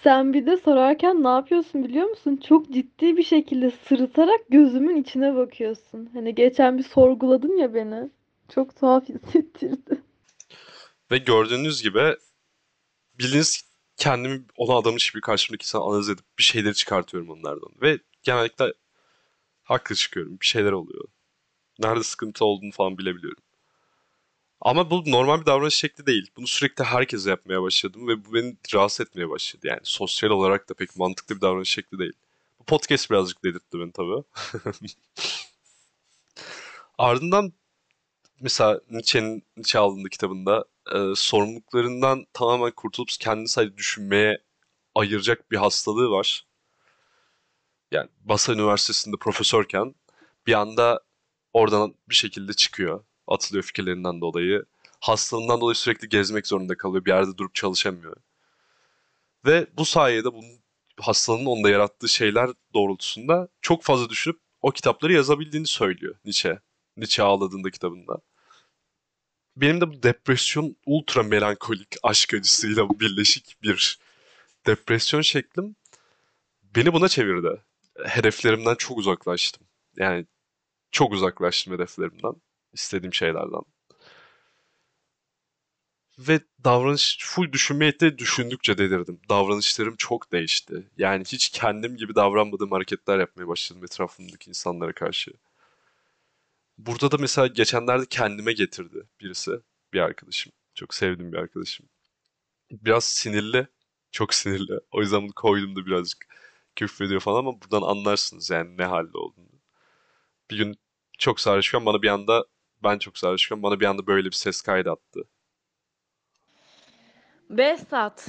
Sen 0.04 0.32
bir 0.32 0.46
de 0.46 0.56
sorarken 0.56 1.24
ne 1.24 1.28
yapıyorsun 1.28 1.84
biliyor 1.84 2.06
musun? 2.06 2.40
Çok 2.48 2.72
ciddi 2.72 3.16
bir 3.16 3.22
şekilde 3.22 3.70
sırıtarak 3.70 4.40
gözümün 4.48 5.02
içine 5.02 5.36
bakıyorsun. 5.36 6.10
Hani 6.12 6.34
geçen 6.34 6.78
bir 6.78 6.82
sorguladın 6.82 7.56
ya 7.56 7.74
beni. 7.74 8.10
Çok 8.54 8.76
tuhaf 8.76 9.04
hissettirdi. 9.08 10.02
Ve 11.10 11.18
gördüğünüz 11.18 11.82
gibi 11.82 12.16
bildiğiniz 13.18 13.64
kendimi 13.96 14.44
ona 14.56 14.76
adamış 14.76 15.14
bir 15.14 15.20
karşımdaki 15.20 15.64
insan 15.64 15.80
analiz 15.80 16.08
edip 16.08 16.24
bir 16.38 16.42
şeyleri 16.42 16.74
çıkartıyorum 16.74 17.30
onlardan. 17.30 17.70
Ve 17.82 17.98
genellikle 18.22 18.72
haklı 19.66 19.94
çıkıyorum. 19.94 20.40
Bir 20.40 20.46
şeyler 20.46 20.72
oluyor. 20.72 21.04
Nerede 21.78 22.02
sıkıntı 22.02 22.44
olduğunu 22.44 22.72
falan 22.72 22.98
bilebiliyorum. 22.98 23.42
Ama 24.60 24.90
bu 24.90 25.10
normal 25.10 25.40
bir 25.40 25.46
davranış 25.46 25.74
şekli 25.74 26.06
değil. 26.06 26.30
Bunu 26.36 26.46
sürekli 26.46 26.84
herkese 26.84 27.30
yapmaya 27.30 27.62
başladım 27.62 28.08
ve 28.08 28.24
bu 28.24 28.34
beni 28.34 28.56
rahatsız 28.74 29.06
etmeye 29.06 29.30
başladı. 29.30 29.66
Yani 29.66 29.80
sosyal 29.82 30.30
olarak 30.30 30.68
da 30.68 30.74
pek 30.74 30.96
mantıklı 30.96 31.36
bir 31.36 31.40
davranış 31.40 31.70
şekli 31.70 31.98
değil. 31.98 32.12
Bu 32.60 32.64
podcast 32.64 33.10
birazcık 33.10 33.44
dedirtti 33.44 33.78
beni 33.80 33.92
tabii. 33.92 34.22
Ardından 36.98 37.52
mesela 38.40 38.80
Nietzsche'nin 38.90 39.44
Nietzsche 39.56 39.78
aldığında 39.78 40.08
kitabında 40.08 40.64
e, 40.94 40.98
sorumluluklarından 41.16 42.26
tamamen 42.32 42.70
kurtulup 42.70 43.08
kendini 43.20 43.48
sadece 43.48 43.76
düşünmeye 43.76 44.38
ayıracak 44.94 45.50
bir 45.50 45.56
hastalığı 45.56 46.10
var. 46.10 46.45
Yani 47.92 48.08
Basa 48.20 48.52
Üniversitesi'nde 48.52 49.16
profesörken 49.16 49.94
bir 50.46 50.52
anda 50.52 51.00
oradan 51.52 51.94
bir 52.08 52.14
şekilde 52.14 52.52
çıkıyor. 52.52 53.04
Atılıyor 53.26 53.64
fikirlerinden 53.64 54.20
dolayı. 54.20 54.64
Hastalığından 55.00 55.60
dolayı 55.60 55.74
sürekli 55.74 56.08
gezmek 56.08 56.46
zorunda 56.46 56.76
kalıyor. 56.76 57.04
Bir 57.04 57.10
yerde 57.10 57.38
durup 57.38 57.54
çalışamıyor. 57.54 58.16
Ve 59.46 59.66
bu 59.76 59.84
sayede 59.84 60.32
bunun 60.32 60.60
hastalığın 61.00 61.46
onda 61.46 61.70
yarattığı 61.70 62.08
şeyler 62.08 62.50
doğrultusunda 62.74 63.48
çok 63.62 63.82
fazla 63.82 64.08
düşünüp 64.08 64.40
o 64.62 64.70
kitapları 64.70 65.12
yazabildiğini 65.12 65.66
söylüyor 65.66 66.14
Nietzsche. 66.24 66.60
Nietzsche 66.96 67.22
ağladığında 67.22 67.70
kitabında. 67.70 68.18
Benim 69.56 69.80
de 69.80 69.88
bu 69.88 70.02
depresyon 70.02 70.76
ultra 70.86 71.22
melankolik 71.22 71.96
aşk 72.02 72.34
acısıyla 72.34 72.88
birleşik 72.90 73.62
bir 73.62 73.98
depresyon 74.66 75.20
şeklim 75.20 75.76
beni 76.76 76.92
buna 76.92 77.08
çevirdi. 77.08 77.62
Hedeflerimden 78.04 78.74
çok 78.74 78.98
uzaklaştım. 78.98 79.66
Yani 79.96 80.26
çok 80.90 81.12
uzaklaştım 81.12 81.74
hedeflerimden. 81.74 82.34
istediğim 82.72 83.14
şeylerden. 83.14 83.62
Ve 86.18 86.40
davranış 86.64 87.18
full 87.20 87.52
düşünme 87.52 87.86
yeteneği 87.86 88.18
düşündükçe 88.18 88.78
delirdim. 88.78 89.20
Davranışlarım 89.28 89.96
çok 89.96 90.32
değişti. 90.32 90.90
Yani 90.98 91.24
hiç 91.24 91.48
kendim 91.48 91.96
gibi 91.96 92.14
davranmadığım 92.14 92.70
hareketler 92.72 93.18
yapmaya 93.18 93.48
başladım 93.48 93.84
etrafımdaki 93.84 94.50
insanlara 94.50 94.92
karşı. 94.92 95.32
Burada 96.78 97.10
da 97.10 97.16
mesela 97.20 97.46
geçenlerde 97.46 98.06
kendime 98.10 98.52
getirdi 98.52 99.06
birisi. 99.20 99.52
Bir 99.92 100.00
arkadaşım. 100.00 100.52
Çok 100.74 100.94
sevdiğim 100.94 101.32
bir 101.32 101.38
arkadaşım. 101.38 101.88
Biraz 102.70 103.04
sinirli. 103.04 103.66
Çok 104.12 104.34
sinirli. 104.34 104.80
O 104.90 105.00
yüzden 105.00 105.22
bunu 105.22 105.32
koydum 105.32 105.76
da 105.76 105.86
birazcık 105.86 106.26
küfrediyor 106.76 107.20
falan 107.20 107.38
ama 107.38 107.60
buradan 107.60 107.82
anlarsınız 107.82 108.50
yani 108.50 108.78
ne 108.78 108.84
halde 108.84 109.18
olduğunu. 109.18 109.60
Bir 110.50 110.56
gün 110.56 110.76
çok 111.18 111.40
sarhoşken 111.40 111.86
bana 111.86 112.02
bir 112.02 112.08
anda 112.08 112.44
ben 112.82 112.98
çok 112.98 113.18
sarhoşken 113.18 113.62
bana 113.62 113.80
bir 113.80 113.86
anda 113.86 114.06
böyle 114.06 114.26
bir 114.26 114.34
ses 114.34 114.60
kaydı 114.60 114.90
attı. 114.90 115.20
Behzat, 117.50 118.28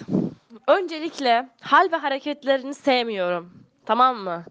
öncelikle 0.68 1.50
hal 1.62 1.92
ve 1.92 1.96
hareketlerini 1.96 2.74
sevmiyorum. 2.74 3.64
Tamam 3.86 4.18
mı? 4.18 4.46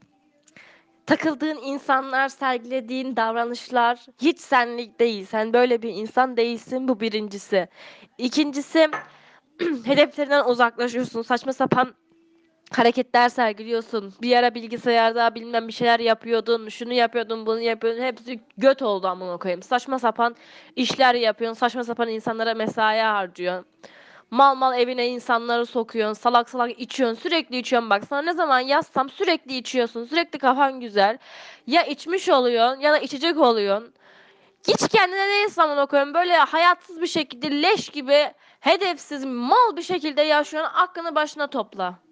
Takıldığın 1.07 1.59
insanlar, 1.63 2.29
sergilediğin 2.29 3.17
davranışlar 3.17 4.07
hiç 4.21 4.41
senlik 4.41 5.01
değil. 5.01 5.27
Sen 5.27 5.53
böyle 5.53 5.83
bir 5.83 5.89
insan 5.89 6.37
değilsin. 6.37 6.89
Bu 6.89 7.01
birincisi. 7.01 7.69
İkincisi, 8.19 8.89
hedeflerinden 9.85 10.45
uzaklaşıyorsun. 10.45 11.23
Saçma 11.23 11.53
sapan 11.53 11.95
hareketler 12.73 13.29
sergiliyorsun. 13.29 14.15
Bir 14.23 14.37
ara 14.37 14.55
bilgisayarda 14.55 15.35
bilmem 15.35 15.69
bir 15.69 15.73
şeyler 15.73 16.01
yapıyordun, 16.01 16.69
şunu 16.69 16.93
yapıyordun, 16.93 17.47
bunu 17.47 17.61
yapıyordun. 17.61 18.03
Hepsi 18.03 18.41
göt 18.59 18.83
oldu 18.83 19.09
amına 19.09 19.37
koyayım. 19.37 19.63
Saçma 19.63 19.99
sapan 19.99 20.37
işler 20.77 21.15
yapıyorsun. 21.15 21.59
Saçma 21.59 21.85
sapan 21.85 22.09
insanlara 22.09 22.55
mesai 22.55 23.01
harcıyorsun. 23.01 23.67
Mal 24.31 24.55
mal 24.55 24.79
evine 24.79 25.07
insanları 25.09 25.67
sokuyorsun. 25.67 26.15
Salak 26.23 26.51
salak 26.51 26.81
içiyorsun. 26.81 27.21
Sürekli 27.23 27.59
içiyorsun 27.59 27.91
bak. 27.91 28.05
Sana 28.09 28.23
ne 28.23 28.33
zaman 28.33 28.61
yazsam 28.61 29.11
sürekli 29.11 29.57
içiyorsun. 29.57 30.05
Sürekli 30.05 30.39
kafan 30.39 30.81
güzel. 30.81 31.19
Ya 31.67 31.83
içmiş 31.83 32.29
oluyorsun 32.29 32.81
ya 32.81 32.93
da 32.93 32.99
içecek 32.99 33.39
oluyorsun. 33.39 33.93
Hiç 34.69 34.89
kendine 34.89 35.29
değilsin 35.29 35.61
amına 35.61 35.87
koyayım. 35.87 36.15
Böyle 36.15 36.37
hayatsız 36.37 37.03
bir 37.03 37.07
şekilde 37.07 37.63
leş 37.63 37.89
gibi 37.89 38.33
hedefsiz 38.61 39.25
mal 39.25 39.77
bir 39.77 39.83
şekilde 39.83 40.23
yaşıyorsun. 40.23 40.73
Aklını 40.75 41.15
başına 41.15 41.47
topla. 41.47 42.06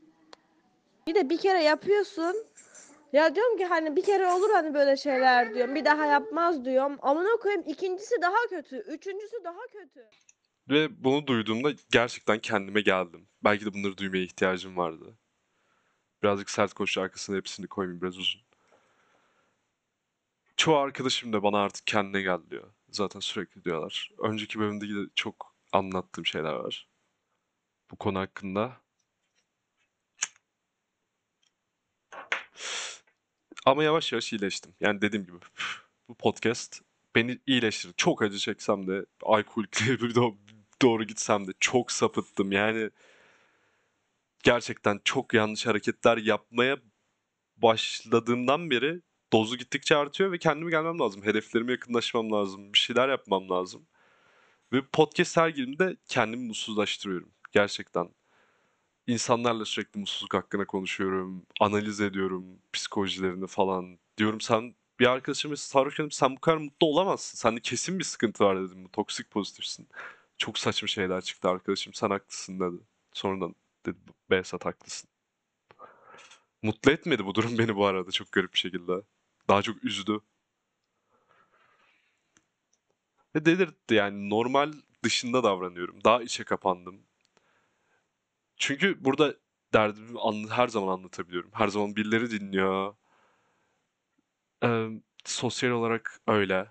Bir 1.07 1.15
de 1.15 1.31
bir 1.31 1.39
kere 1.39 1.63
yapıyorsun. 1.63 2.37
Ya 3.13 3.35
diyorum 3.35 3.59
ki 3.59 3.65
hani 3.65 3.97
bir 3.97 4.05
kere 4.05 4.27
olur 4.27 4.51
hani 4.51 4.75
böyle 4.75 4.97
şeyler 4.97 5.55
diyorum. 5.55 5.75
Bir 5.75 5.85
daha 5.85 6.07
yapmaz 6.07 6.65
diyorum. 6.65 6.99
Amına 7.03 7.37
koyayım 7.37 7.65
ikincisi 7.67 8.15
daha 8.23 8.37
kötü. 8.51 8.77
Üçüncüsü 8.77 9.45
daha 9.45 9.67
kötü. 9.73 10.09
Ve 10.71 11.05
bunu 11.05 11.27
duyduğumda 11.27 11.73
gerçekten 11.93 12.39
kendime 12.39 12.81
geldim. 12.81 13.29
Belki 13.45 13.67
de 13.67 13.75
bunları 13.75 13.99
duymaya 13.99 14.25
ihtiyacım 14.25 14.77
vardı. 14.77 15.19
Birazcık 16.23 16.51
sert 16.51 16.75
koşu 16.75 17.01
arkasına 17.01 17.37
hepsini 17.37 17.67
koymayayım 17.67 18.03
biraz 18.03 18.19
uzun. 18.19 18.41
Çoğu 20.57 20.77
arkadaşım 20.77 21.33
da 21.33 21.43
bana 21.43 21.59
artık 21.59 21.87
kendine 21.87 22.23
gel 22.23 22.41
diyor. 22.51 22.71
Zaten 22.91 23.21
sürekli 23.21 23.65
diyorlar. 23.65 24.11
Önceki 24.19 24.59
bölümde 24.59 24.89
de 24.89 25.11
çok 25.15 25.55
anlattığım 25.73 26.27
şeyler 26.27 26.53
var. 26.53 26.89
Bu 27.91 27.97
konu 27.97 28.19
hakkında. 28.19 28.84
Ama 33.67 33.85
yavaş 33.85 34.13
yavaş 34.13 34.33
iyileştim. 34.33 34.75
Yani 34.81 35.01
dediğim 35.01 35.27
gibi 35.27 35.37
bu 36.09 36.15
podcast 36.15 36.81
beni 37.15 37.39
iyileştirdi. 37.47 37.95
Çok 37.97 38.23
acı 38.23 38.39
çeksem 38.39 38.87
de 38.87 39.07
alkolikle 39.23 39.87
bir 40.01 40.15
do- 40.15 40.37
doğru 40.83 41.05
gitsem 41.05 41.47
de 41.47 41.53
çok 41.61 41.93
sapıttım. 41.93 42.53
Yani 42.53 42.91
gerçekten 44.43 45.01
çok 45.05 45.35
yanlış 45.35 45.67
hareketler 45.67 46.17
yapmaya 46.17 46.79
başladığımdan 47.57 48.71
beri 48.71 49.03
dozu 49.33 49.57
gittikçe 49.57 49.97
artıyor 49.97 50.33
ve 50.33 50.39
kendime 50.39 50.71
gelmem 50.71 50.99
lazım. 50.99 51.23
Hedeflerime 51.23 51.73
yakınlaşmam 51.73 52.33
lazım. 52.33 52.73
Bir 52.73 52.79
şeyler 52.79 53.09
yapmam 53.09 53.51
lazım. 53.51 53.87
Ve 54.73 54.83
podcast 54.93 55.37
her 55.37 55.49
girdiğimde 55.49 55.97
kendimi 56.09 56.47
mutsuzlaştırıyorum. 56.47 57.31
Gerçekten. 57.53 58.09
İnsanlarla 59.07 59.65
sürekli 59.65 60.01
mutsuzluk 60.01 60.35
hakkında 60.35 60.65
konuşuyorum. 60.65 61.47
Analiz 61.61 62.01
ediyorum 62.01 62.45
psikolojilerini 62.73 63.47
falan. 63.47 63.99
Diyorum 64.19 64.41
sen 64.41 64.75
bir 65.01 65.07
arkadaşım 65.07 65.57
sarhoşken 65.57 66.09
sen 66.09 66.37
bu 66.37 66.41
kadar 66.41 66.57
mutlu 66.57 66.87
olamazsın. 66.87 67.39
Sende 67.39 67.61
kesin 67.61 67.99
bir 67.99 68.05
sıkıntı 68.05 68.45
var 68.45 68.63
dedim. 68.63 68.85
Bu 68.85 68.91
toksik 68.93 69.31
pozitifsin. 69.31 69.89
Çok 70.39 70.59
saçma 70.59 70.89
şeyler 70.89 71.21
çıktı 71.21 71.49
arkadaşım. 71.49 71.95
Sen 71.95 72.11
haklısın 72.11 72.61
dedi. 72.61 72.83
Sonradan 73.13 73.55
dedi 73.87 73.99
Behzat 74.31 74.65
haklısın. 74.65 75.11
Mutlu 76.63 76.93
etmedi 76.93 77.27
bu 77.27 77.35
durum 77.35 77.59
beni 77.59 77.77
bu 77.77 77.87
arada 77.87 78.11
çok 78.11 78.33
garip 78.33 78.53
bir 78.53 78.59
şekilde. 78.59 78.93
Daha 79.49 79.63
çok 79.63 79.85
üzdü. 79.85 80.21
Ve 83.35 83.45
delirtti 83.45 83.95
yani 83.95 84.31
normal 84.31 84.73
dışında 85.03 85.43
davranıyorum. 85.43 86.05
Daha 86.05 86.23
içe 86.23 86.45
kapandım. 86.45 87.01
Çünkü 88.57 89.05
burada 89.05 89.35
derdimi 89.75 90.51
her 90.51 90.69
zaman 90.69 90.89
anlatabiliyorum. 90.93 91.51
Her 91.55 91.69
zaman 91.69 91.97
birileri 91.97 92.31
dinliyor. 92.31 92.95
Ee, 94.65 94.89
sosyal 95.25 95.71
olarak 95.71 96.21
öyle. 96.29 96.67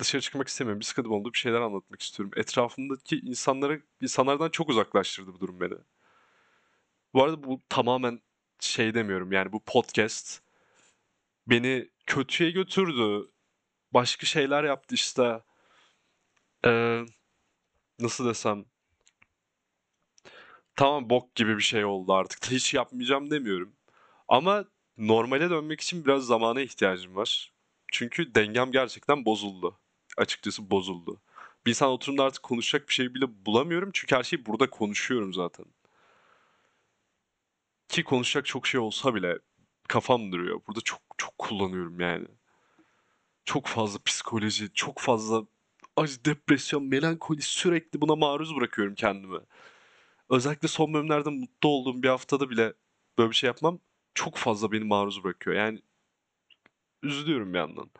Dışarı 0.00 0.22
çıkmak 0.22 0.48
istemiyorum. 0.48 0.80
Bir 0.80 0.84
sıkıntım 0.84 1.12
oldu. 1.12 1.32
Bir 1.32 1.38
şeyler 1.38 1.60
anlatmak 1.60 2.02
istiyorum. 2.02 2.32
Etrafımdaki 2.36 3.20
insanlara, 3.20 3.78
insanlardan 4.00 4.50
çok 4.50 4.68
uzaklaştırdı 4.70 5.34
bu 5.34 5.40
durum 5.40 5.60
beni. 5.60 5.74
Bu 7.14 7.24
arada 7.24 7.42
bu 7.42 7.62
tamamen 7.68 8.20
şey 8.60 8.94
demiyorum. 8.94 9.32
Yani 9.32 9.52
bu 9.52 9.60
podcast 9.64 10.42
beni 11.46 11.90
kötüye 12.06 12.50
götürdü. 12.50 13.30
Başka 13.92 14.26
şeyler 14.26 14.64
yaptı 14.64 14.94
işte. 14.94 15.42
Ee, 16.66 17.04
nasıl 18.00 18.28
desem. 18.28 18.64
Tamam 20.78 21.10
bok 21.10 21.34
gibi 21.34 21.56
bir 21.56 21.62
şey 21.62 21.84
oldu 21.84 22.12
artık. 22.12 22.50
Hiç 22.50 22.74
yapmayacağım 22.74 23.30
demiyorum. 23.30 23.72
Ama 24.28 24.64
normale 24.98 25.50
dönmek 25.50 25.80
için 25.80 26.04
biraz 26.04 26.26
zamana 26.26 26.60
ihtiyacım 26.60 27.16
var. 27.16 27.52
Çünkü 27.92 28.34
dengem 28.34 28.72
gerçekten 28.72 29.24
bozuldu. 29.24 29.78
Açıkçası 30.16 30.70
bozuldu. 30.70 31.20
Bir 31.66 31.70
insan 31.70 31.90
oturumda 31.90 32.24
artık 32.24 32.42
konuşacak 32.42 32.88
bir 32.88 32.94
şey 32.94 33.14
bile 33.14 33.46
bulamıyorum. 33.46 33.90
Çünkü 33.92 34.16
her 34.16 34.22
şeyi 34.22 34.46
burada 34.46 34.70
konuşuyorum 34.70 35.34
zaten. 35.34 35.66
Ki 37.88 38.04
konuşacak 38.04 38.46
çok 38.46 38.66
şey 38.66 38.80
olsa 38.80 39.14
bile 39.14 39.38
kafam 39.88 40.32
duruyor. 40.32 40.60
Burada 40.68 40.80
çok 40.80 41.00
çok 41.18 41.38
kullanıyorum 41.38 42.00
yani. 42.00 42.26
Çok 43.44 43.66
fazla 43.66 43.98
psikoloji, 44.04 44.72
çok 44.74 44.98
fazla 44.98 45.42
acı, 45.96 46.24
depresyon, 46.24 46.84
melankoli 46.84 47.42
sürekli 47.42 48.00
buna 48.00 48.16
maruz 48.16 48.56
bırakıyorum 48.56 48.94
kendimi. 48.94 49.38
Özellikle 50.30 50.68
son 50.68 50.94
bölümlerde 50.94 51.30
mutlu 51.30 51.68
olduğum 51.68 52.02
bir 52.02 52.08
haftada 52.08 52.50
bile 52.50 52.74
böyle 53.18 53.30
bir 53.30 53.36
şey 53.36 53.48
yapmam 53.48 53.80
çok 54.14 54.36
fazla 54.36 54.72
beni 54.72 54.84
maruz 54.84 55.24
bırakıyor. 55.24 55.56
Yani 55.56 55.82
üzülüyorum 57.02 57.52
bir 57.54 57.58
yandan. 57.58 57.90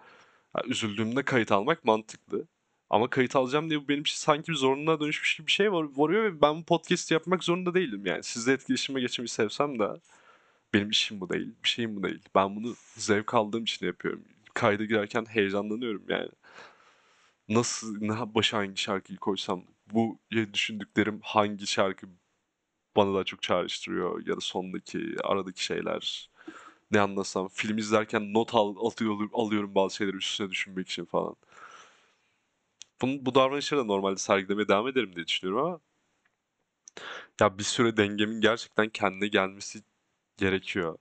Ha, 0.52 0.62
üzüldüğümde 0.66 1.22
kayıt 1.24 1.52
almak 1.52 1.84
mantıklı. 1.84 2.48
Ama 2.90 3.10
kayıt 3.10 3.36
alacağım 3.36 3.70
diye 3.70 3.80
bu 3.84 3.88
benim 3.88 4.00
için 4.00 4.16
sanki 4.16 4.52
bir 4.52 4.56
zorunluluğa 4.56 5.00
dönüşmüş 5.00 5.36
gibi 5.36 5.46
bir 5.46 5.52
şey 5.52 5.72
var, 5.72 5.86
varıyor 5.96 6.24
ve 6.24 6.40
ben 6.40 6.56
bu 6.60 6.64
podcast 6.64 7.10
yapmak 7.10 7.44
zorunda 7.44 7.74
değilim 7.74 8.06
yani. 8.06 8.22
Sizle 8.24 8.52
etkileşime 8.52 9.00
geçmeyi 9.00 9.28
sevsem 9.28 9.78
de 9.78 9.88
benim 10.74 10.90
işim 10.90 11.20
bu 11.20 11.30
değil, 11.30 11.54
bir 11.64 11.68
şeyim 11.68 11.96
bu 11.96 12.02
değil. 12.02 12.20
Ben 12.34 12.56
bunu 12.56 12.74
zevk 12.96 13.34
aldığım 13.34 13.62
için 13.64 13.86
yapıyorum. 13.86 14.24
Kayda 14.54 14.84
girerken 14.84 15.26
heyecanlanıyorum 15.28 16.04
yani. 16.08 16.30
Nasıl, 17.48 17.96
ne, 18.00 18.34
başa 18.34 18.58
hangi 18.58 18.76
şarkıyı 18.82 19.18
koysam, 19.18 19.64
bu 19.92 20.18
ya 20.30 20.54
düşündüklerim 20.54 21.20
hangi 21.22 21.66
şarkı 21.66 22.06
bana 22.96 23.14
daha 23.14 23.24
çok 23.24 23.42
çağrıştırıyor 23.42 24.26
ya 24.26 24.36
da 24.36 24.40
sondaki, 24.40 25.16
aradaki 25.24 25.64
şeyler. 25.64 26.30
Ne 26.90 27.00
anlasam, 27.00 27.48
film 27.48 27.78
izlerken 27.78 28.34
not 28.34 28.54
al, 28.54 28.86
atıyorum, 28.86 29.30
alıyorum 29.34 29.74
bazı 29.74 29.96
şeyleri 29.96 30.16
üstüne 30.16 30.50
düşünmek 30.50 30.88
için 30.88 31.04
falan. 31.04 31.36
Bunu, 33.02 33.26
bu 33.26 33.34
davranışları 33.34 33.80
da 33.80 33.84
normalde 33.84 34.18
sergilemeye 34.18 34.68
devam 34.68 34.88
ederim 34.88 35.16
diye 35.16 35.26
düşünüyorum 35.26 35.66
ama 35.66 35.80
ya 37.40 37.58
bir 37.58 37.64
süre 37.64 37.96
dengemin 37.96 38.40
gerçekten 38.40 38.88
kendine 38.88 39.28
gelmesi 39.28 39.82
gerekiyor. 40.36 40.98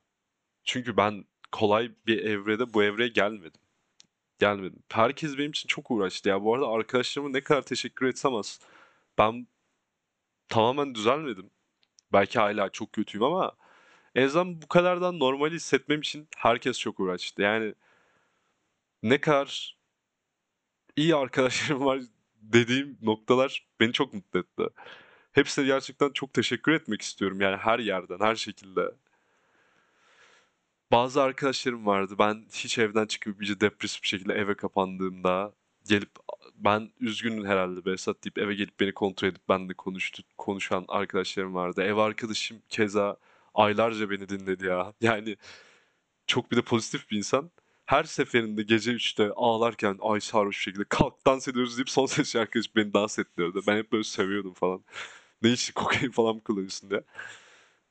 Çünkü 0.63 0.97
ben 0.97 1.25
kolay 1.51 1.91
bir 2.07 2.23
evrede 2.25 2.73
bu 2.73 2.83
evreye 2.83 3.09
gelmedim. 3.09 3.61
Gelmedim. 4.39 4.83
Herkes 4.89 5.37
benim 5.37 5.51
için 5.51 5.67
çok 5.67 5.91
uğraştı 5.91 6.29
ya. 6.29 6.43
Bu 6.43 6.55
arada 6.55 6.67
arkadaşlarıma 6.67 7.31
ne 7.31 7.41
kadar 7.43 7.61
teşekkür 7.61 8.05
etsem 8.07 8.35
az. 8.35 8.59
Ben 9.17 9.47
tamamen 10.49 10.95
düzelmedim. 10.95 11.49
Belki 12.13 12.39
hala 12.39 12.69
çok 12.69 12.93
kötüyüm 12.93 13.23
ama 13.23 13.57
en 14.15 14.25
azından 14.25 14.61
bu 14.61 14.67
kadardan 14.67 15.19
normal 15.19 15.51
hissetmem 15.51 15.99
için 15.99 16.27
herkes 16.37 16.79
çok 16.79 16.99
uğraştı. 16.99 17.41
Yani 17.41 17.73
ne 19.03 19.21
kadar 19.21 19.77
iyi 20.95 21.15
arkadaşlarım 21.15 21.85
var 21.85 22.01
dediğim 22.41 22.97
noktalar 23.01 23.67
beni 23.79 23.93
çok 23.93 24.13
mutlu 24.13 24.39
etti. 24.39 24.63
Hepsine 25.31 25.65
gerçekten 25.65 26.09
çok 26.11 26.33
teşekkür 26.33 26.71
etmek 26.71 27.01
istiyorum 27.01 27.41
yani 27.41 27.57
her 27.57 27.79
yerden, 27.79 28.19
her 28.19 28.35
şekilde. 28.35 28.81
Bazı 30.91 31.21
arkadaşlarım 31.21 31.85
vardı. 31.85 32.15
Ben 32.19 32.45
hiç 32.53 32.77
evden 32.79 33.05
çıkıp 33.05 33.41
iyice 33.41 33.59
depresif 33.59 34.03
bir 34.03 34.07
şekilde 34.07 34.33
eve 34.33 34.55
kapandığımda 34.55 35.53
gelip 35.87 36.11
ben 36.57 36.91
üzgünüm 36.99 37.45
herhalde 37.45 37.85
Behzat 37.85 38.23
deyip 38.23 38.37
eve 38.37 38.55
gelip 38.55 38.79
beni 38.79 38.93
kontrol 38.93 39.27
edip 39.27 39.49
benimle 39.49 39.73
konuştu, 39.73 40.23
konuşan 40.37 40.85
arkadaşlarım 40.87 41.55
vardı. 41.55 41.83
Ev 41.83 41.97
arkadaşım 41.97 42.61
keza 42.69 43.17
aylarca 43.53 44.09
beni 44.09 44.29
dinledi 44.29 44.65
ya. 44.65 44.93
Yani 45.01 45.37
çok 46.27 46.51
bir 46.51 46.57
de 46.57 46.61
pozitif 46.61 47.11
bir 47.11 47.17
insan. 47.17 47.51
Her 47.85 48.03
seferinde 48.03 48.63
gece 48.63 48.91
3'te 48.91 49.31
ağlarken 49.35 49.97
ay 50.01 50.19
sarhoş 50.21 50.63
şekilde 50.63 50.83
kalk 50.89 51.25
dans 51.27 51.47
ediyoruz 51.47 51.77
deyip 51.77 51.89
son 51.89 52.05
ses 52.05 52.31
şarkıcı 52.33 52.69
beni 52.75 52.93
dans 52.93 53.19
ettiriyordu. 53.19 53.63
Ben 53.67 53.77
hep 53.77 53.91
böyle 53.91 54.03
seviyordum 54.03 54.53
falan. 54.53 54.83
Ne 55.41 55.51
için 55.51 55.73
kokain 55.73 56.11
falan 56.11 56.35
mı 56.35 56.43
kullanıyorsun 56.43 56.89
diye. 56.89 57.03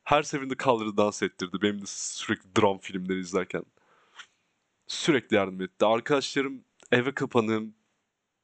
Her 0.03 0.23
seferinde 0.23 0.55
kaldırdı 0.55 0.97
dans 0.97 1.23
ettirdi. 1.23 1.61
Benim 1.61 1.81
de 1.81 1.85
sürekli 1.87 2.55
dram 2.61 2.77
filmleri 2.79 3.19
izlerken. 3.19 3.63
Sürekli 4.87 5.35
yardım 5.35 5.61
etti. 5.61 5.85
Arkadaşlarım 5.85 6.63
eve 6.91 7.13
kapanığım 7.13 7.76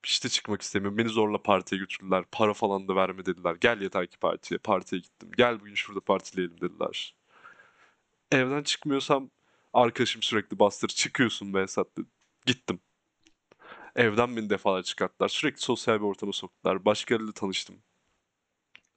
işte 0.03 0.29
çıkmak 0.29 0.61
istemiyorum. 0.61 0.97
Beni 0.97 1.09
zorla 1.09 1.41
partiye 1.43 1.79
götürdüler. 1.79 2.23
Para 2.31 2.53
falan 2.53 2.87
da 2.87 2.95
verme 2.95 3.25
dediler. 3.25 3.55
Gel 3.61 3.81
yeter 3.81 4.07
ki 4.07 4.17
partiye. 4.19 4.57
Partiye 4.57 5.01
gittim. 5.01 5.29
Gel 5.37 5.59
bugün 5.59 5.75
şurada 5.75 5.99
partileyelim 5.99 6.61
dediler. 6.61 7.15
Evden 8.31 8.63
çıkmıyorsam 8.63 9.29
arkadaşım 9.73 10.21
sürekli 10.21 10.59
bastır. 10.59 10.87
Çıkıyorsun 10.87 11.53
be 11.53 11.61
Esat. 11.61 11.87
Gittim. 12.45 12.79
Evden 13.95 14.37
beni 14.37 14.49
defalar 14.49 14.83
çıkarttılar. 14.83 15.29
Sürekli 15.29 15.61
sosyal 15.61 15.95
bir 15.95 16.05
ortama 16.05 16.33
soktular. 16.33 16.85
Başkalarıyla 16.85 17.33
tanıştım. 17.33 17.75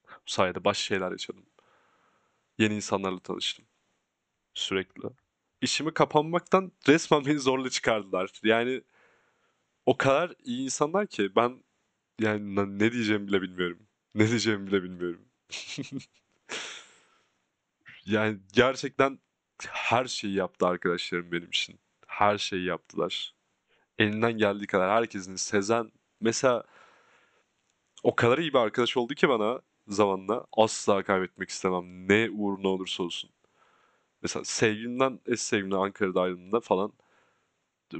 Bu 0.08 0.30
sayede 0.30 0.64
başka 0.64 0.82
şeyler 0.84 1.12
yaşadım. 1.12 1.46
Yeni 2.58 2.74
insanlarla 2.74 3.20
tanıştım. 3.20 3.64
Sürekli. 4.54 5.08
İşimi 5.60 5.94
kapanmaktan 5.94 6.72
resmen 6.88 7.26
beni 7.26 7.38
zorla 7.38 7.70
çıkardılar. 7.70 8.30
Yani 8.42 8.82
o 9.86 9.96
kadar 9.96 10.34
iyi 10.44 10.64
insanlar 10.64 11.06
ki 11.06 11.36
ben 11.36 11.64
yani 12.20 12.56
ne 12.78 12.92
diyeceğimi 12.92 13.28
bile 13.28 13.42
bilmiyorum. 13.42 13.78
Ne 14.14 14.28
diyeceğimi 14.28 14.66
bile 14.66 14.82
bilmiyorum. 14.82 15.28
Yani 18.06 18.38
gerçekten 18.52 19.18
her 19.68 20.04
şeyi 20.04 20.34
yaptı 20.34 20.66
arkadaşlarım 20.66 21.32
benim 21.32 21.48
için. 21.48 21.80
Her 22.06 22.38
şeyi 22.38 22.64
yaptılar. 22.64 23.34
Elinden 23.98 24.38
geldiği 24.38 24.66
kadar 24.66 24.90
herkesin 24.90 25.36
Sezen 25.36 25.92
mesela 26.20 26.64
o 28.02 28.16
kadar 28.16 28.38
iyi 28.38 28.52
bir 28.52 28.58
arkadaş 28.58 28.96
oldu 28.96 29.14
ki 29.14 29.28
bana 29.28 29.60
zamanla 29.88 30.46
asla 30.52 31.02
kaybetmek 31.02 31.50
istemem. 31.50 32.08
Ne 32.08 32.30
uğruna 32.30 32.68
olursa 32.68 33.02
olsun. 33.02 33.30
Mesela 34.22 34.44
sevgilimden 34.44 35.20
eski 35.26 35.46
sevgilimden 35.46 35.76
Ankara'da 35.78 36.20
ayrıldığında 36.20 36.60
falan 36.60 36.92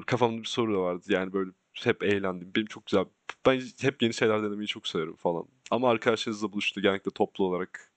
kafamda 0.07 0.42
bir 0.42 0.49
soru 0.49 0.75
da 0.75 0.81
vardı. 0.81 1.05
Yani 1.09 1.33
böyle 1.33 1.51
hep 1.85 2.03
eğlendim. 2.03 2.53
Benim 2.57 2.67
çok 2.67 2.87
güzel. 2.87 3.05
Ben 3.47 3.61
hep 3.81 4.03
yeni 4.03 4.15
şeyler 4.15 4.43
denemeyi 4.43 4.69
çok 4.69 4.89
severim 4.89 5.17
falan. 5.17 5.49
Ama 5.71 5.91
arkadaşlarınızla 5.91 6.53
buluştu. 6.53 6.81
Genellikle 6.81 7.11
toplu 7.11 7.45
olarak 7.45 7.93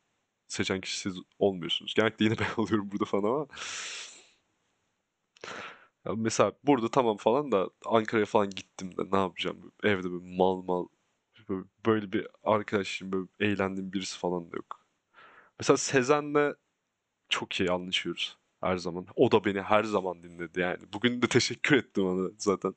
seçen 0.47 0.81
kişi 0.81 0.99
siz 0.99 1.17
olmuyorsunuz. 1.39 1.93
Genellikle 1.93 2.25
yine 2.25 2.35
ben 2.39 2.63
oluyorum 2.63 2.91
burada 2.91 3.05
falan 3.05 3.23
ama. 3.23 3.47
Ya 6.05 6.13
mesela 6.15 6.53
burada 6.63 6.91
tamam 6.91 7.17
falan 7.17 7.51
da 7.51 7.69
Ankara'ya 7.85 8.25
falan 8.25 8.49
gittim 8.49 8.97
de 8.97 9.01
ne 9.11 9.17
yapacağım? 9.19 9.71
Evde 9.83 10.11
böyle 10.11 10.37
mal 10.37 10.61
mal 10.63 10.87
böyle, 11.49 11.65
böyle 11.85 12.11
bir 12.13 12.27
arkadaşım 12.43 13.11
böyle 13.11 13.27
eğlendiğim 13.39 13.93
birisi 13.93 14.19
falan 14.19 14.51
da 14.51 14.55
yok. 14.57 14.85
Mesela 15.59 15.77
Sezen'le 15.77 16.55
çok 17.29 17.59
iyi 17.59 17.71
anlaşıyoruz 17.71 18.37
her 18.61 18.77
zaman. 18.77 19.07
O 19.15 19.31
da 19.31 19.45
beni 19.45 19.61
her 19.61 19.83
zaman 19.83 20.23
dinledi 20.23 20.59
yani. 20.59 20.79
Bugün 20.93 21.21
de 21.21 21.27
teşekkür 21.27 21.77
ettim 21.77 22.05
ona 22.05 22.29
zaten. 22.39 22.75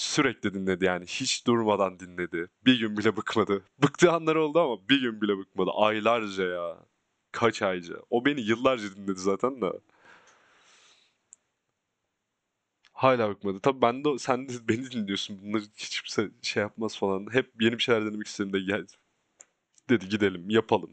Sürekli 0.00 0.54
dinledi 0.54 0.84
yani. 0.84 1.06
Hiç 1.06 1.46
durmadan 1.46 2.00
dinledi. 2.00 2.48
Bir 2.66 2.78
gün 2.80 2.96
bile 2.96 3.16
bıkmadı. 3.16 3.64
Bıktığı 3.82 4.12
anlar 4.12 4.36
oldu 4.36 4.60
ama 4.60 4.88
bir 4.88 5.00
gün 5.00 5.20
bile 5.20 5.38
bıkmadı. 5.38 5.70
Aylarca 5.74 6.44
ya. 6.44 6.76
Kaç 7.32 7.62
ayca. 7.62 7.94
O 8.10 8.24
beni 8.24 8.40
yıllarca 8.40 8.96
dinledi 8.96 9.20
zaten 9.20 9.60
de. 9.60 9.72
Hala 12.92 13.30
bıkmadı. 13.30 13.60
Tabii 13.60 13.82
ben 13.82 14.04
de 14.04 14.18
sen 14.18 14.48
de 14.48 14.52
beni 14.68 14.90
dinliyorsun. 14.90 15.42
Bunları 15.42 15.62
hiç 15.76 16.00
kimse 16.00 16.30
şey 16.42 16.60
yapmaz 16.62 16.98
falan. 16.98 17.32
Hep 17.34 17.62
yeni 17.62 17.72
bir 17.72 17.82
şeyler 17.82 18.06
denemek 18.06 18.26
istedim 18.26 18.52
gel. 18.66 18.86
Dedi 19.90 20.08
gidelim 20.08 20.50
yapalım. 20.50 20.90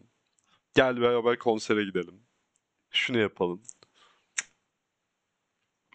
Gel 0.75 1.01
beraber 1.01 1.39
konsere 1.39 1.83
gidelim. 1.85 2.21
Şunu 2.91 3.17
yapalım. 3.17 3.61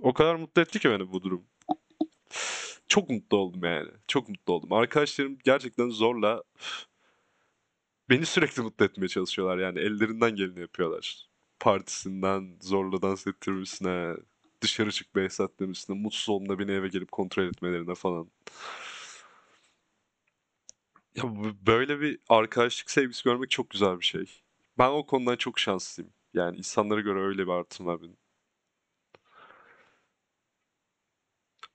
O 0.03 0.15
kadar 0.15 0.35
mutlu 0.35 0.63
etti 0.63 0.79
ki 0.79 0.91
beni 0.91 1.13
bu 1.13 1.23
durum. 1.23 1.45
Çok 2.93 3.11
mutlu 3.11 3.37
oldum 3.37 3.65
yani. 3.65 3.91
Çok 4.09 4.29
mutlu 4.29 4.53
oldum. 4.53 4.73
Arkadaşlarım 4.73 5.39
gerçekten 5.45 5.89
zorla 5.89 6.43
beni 8.11 8.27
sürekli 8.27 8.63
mutlu 8.63 8.85
etmeye 8.85 9.09
çalışıyorlar 9.09 9.59
yani. 9.59 9.79
Ellerinden 9.79 10.37
geleni 10.37 10.61
yapıyorlar. 10.61 11.29
Partisinden 11.61 12.59
zorla 12.61 13.03
dans 13.03 13.27
ettirmesine, 13.27 14.15
dışarı 14.61 14.91
çık 14.91 15.17
Behzat 15.17 15.61
demesine, 15.61 15.97
mutsuz 15.97 16.29
olduğunda 16.29 16.59
beni 16.59 16.73
eve 16.73 16.89
gelip 16.89 17.13
kontrol 17.13 17.45
etmelerine 17.45 17.95
falan. 17.95 18.31
Ya 21.17 21.25
böyle 21.67 22.01
bir 22.01 22.19
arkadaşlık 22.29 22.91
sevgisi 22.91 23.25
görmek 23.25 23.51
çok 23.51 23.71
güzel 23.71 24.01
bir 24.01 24.05
şey. 24.05 24.43
Ben 24.79 24.89
o 24.91 25.07
konudan 25.07 25.37
çok 25.37 25.59
şanslıyım. 25.59 26.13
Yani 26.35 26.57
insanlara 26.57 27.01
göre 27.01 27.21
öyle 27.21 27.47
bir 27.47 27.53
artım 27.53 27.87
var 27.87 28.03
benim. 28.03 28.22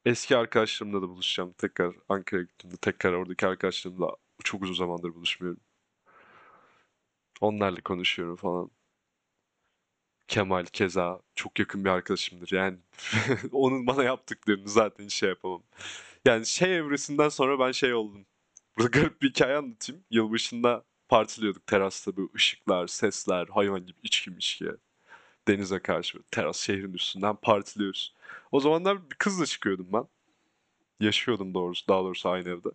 Eski 0.07 0.37
arkadaşlarımla 0.37 1.01
da 1.01 1.09
buluşacağım. 1.09 1.53
Tekrar 1.57 1.95
Ankara'ya 2.09 2.43
gittiğimde 2.45 2.77
tekrar 2.77 3.13
oradaki 3.13 3.47
arkadaşlarımla 3.47 4.15
çok 4.43 4.63
uzun 4.63 4.73
zamandır 4.73 5.15
buluşmuyorum. 5.15 5.59
Onlarla 7.41 7.81
konuşuyorum 7.81 8.35
falan. 8.35 8.71
Kemal 10.27 10.65
keza 10.65 11.21
çok 11.35 11.59
yakın 11.59 11.85
bir 11.85 11.89
arkadaşımdır. 11.89 12.51
Yani 12.51 12.77
onun 13.51 13.87
bana 13.87 14.03
yaptıklarını 14.03 14.69
zaten 14.69 15.07
şey 15.07 15.29
yapamam. 15.29 15.63
Yani 16.25 16.45
şey 16.45 16.77
evresinden 16.77 17.29
sonra 17.29 17.59
ben 17.59 17.71
şey 17.71 17.93
oldum. 17.93 18.25
Burada 18.77 18.99
garip 18.99 19.21
bir 19.21 19.29
hikaye 19.29 19.57
anlatayım. 19.57 20.03
Yılbaşında 20.11 20.85
partiliyorduk 21.09 21.67
terasta 21.67 22.17
böyle 22.17 22.29
ışıklar, 22.35 22.87
sesler, 22.87 23.47
hayvan 23.47 23.85
gibi 23.85 23.97
içki 24.03 24.31
mişki. 24.31 24.65
Denize 25.47 25.79
karşı 25.79 26.19
teras 26.31 26.57
şehrin 26.57 26.93
üstünden 26.93 27.35
partiliyoruz. 27.35 28.15
O 28.51 28.59
zamanlar 28.59 29.09
bir 29.09 29.15
kızla 29.15 29.45
çıkıyordum 29.45 29.87
ben. 29.93 30.07
Yaşıyordum 30.99 31.53
doğrusu, 31.53 31.87
daha 31.87 32.03
doğrusu 32.03 32.29
aynı 32.29 32.49
evde. 32.49 32.69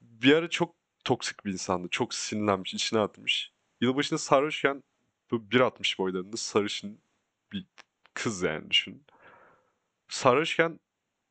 Bir 0.00 0.34
ara 0.34 0.50
çok 0.50 0.74
toksik 1.04 1.44
bir 1.46 1.52
insandı. 1.52 1.88
Çok 1.90 2.14
sinirlenmiş, 2.14 2.74
içine 2.74 3.00
atmış. 3.00 3.52
Yılbaşında 3.80 4.18
sarhoşken 4.18 4.82
bu 5.30 5.36
1.60 5.36 5.98
boylarında 5.98 6.36
sarışın 6.36 7.00
bir 7.52 7.66
kız 8.14 8.42
yani 8.42 8.70
düşün. 8.70 9.04
Sarhoşken 10.08 10.80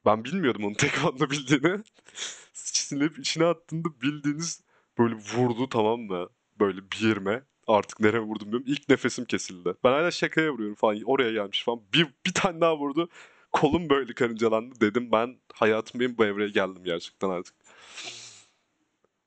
ben 0.05 0.23
bilmiyordum 0.25 0.63
onun 0.65 0.73
tek 0.73 1.05
anda 1.05 1.29
bildiğini. 1.31 1.83
Sinirlenip 2.53 3.19
içine 3.19 3.45
attığında 3.45 4.01
bildiğiniz 4.01 4.63
böyle 4.97 5.15
vurdu 5.15 5.69
tamam 5.69 5.99
mı? 5.99 6.29
Böyle 6.59 6.91
bir 6.91 7.07
yerime. 7.07 7.43
Artık 7.67 7.99
nereye 7.99 8.19
vurdum 8.19 8.47
bilmiyorum. 8.47 8.65
İlk 8.67 8.89
nefesim 8.89 9.25
kesildi. 9.25 9.73
Ben 9.83 9.91
hala 9.91 10.11
şakaya 10.11 10.51
vuruyorum 10.53 10.75
falan. 10.75 11.01
Oraya 11.05 11.31
gelmiş 11.31 11.63
falan. 11.63 11.81
Bir, 11.93 12.07
bir 12.25 12.33
tane 12.33 12.61
daha 12.61 12.77
vurdu. 12.77 13.09
Kolum 13.51 13.89
böyle 13.89 14.13
karıncalandı. 14.13 14.81
Dedim 14.81 15.11
ben 15.11 15.37
hayatım 15.53 15.99
benim 16.01 16.17
bu 16.17 16.25
evreye 16.25 16.49
geldim 16.49 16.83
gerçekten 16.83 17.29
artık. 17.29 17.55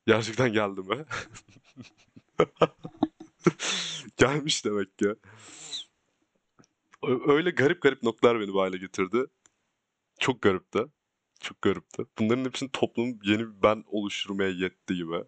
Gerçekten 0.06 0.52
geldim 0.52 0.86
ha. 0.88 1.04
Gelmiş 4.16 4.64
demek 4.64 4.98
ki. 4.98 5.14
Öyle 7.26 7.50
garip 7.50 7.82
garip 7.82 8.02
noktalar 8.02 8.40
beni 8.40 8.52
bu 8.52 8.60
hale 8.62 8.76
getirdi. 8.78 9.26
Çok 10.18 10.42
garipti. 10.42 10.84
Çok 11.40 11.62
garipti. 11.62 12.02
Bunların 12.18 12.44
hepsini 12.44 12.70
toplum 12.72 13.18
yeni 13.22 13.62
ben 13.62 13.84
oluşturmaya 13.86 14.50
yetti 14.50 14.94
gibi. 14.94 15.24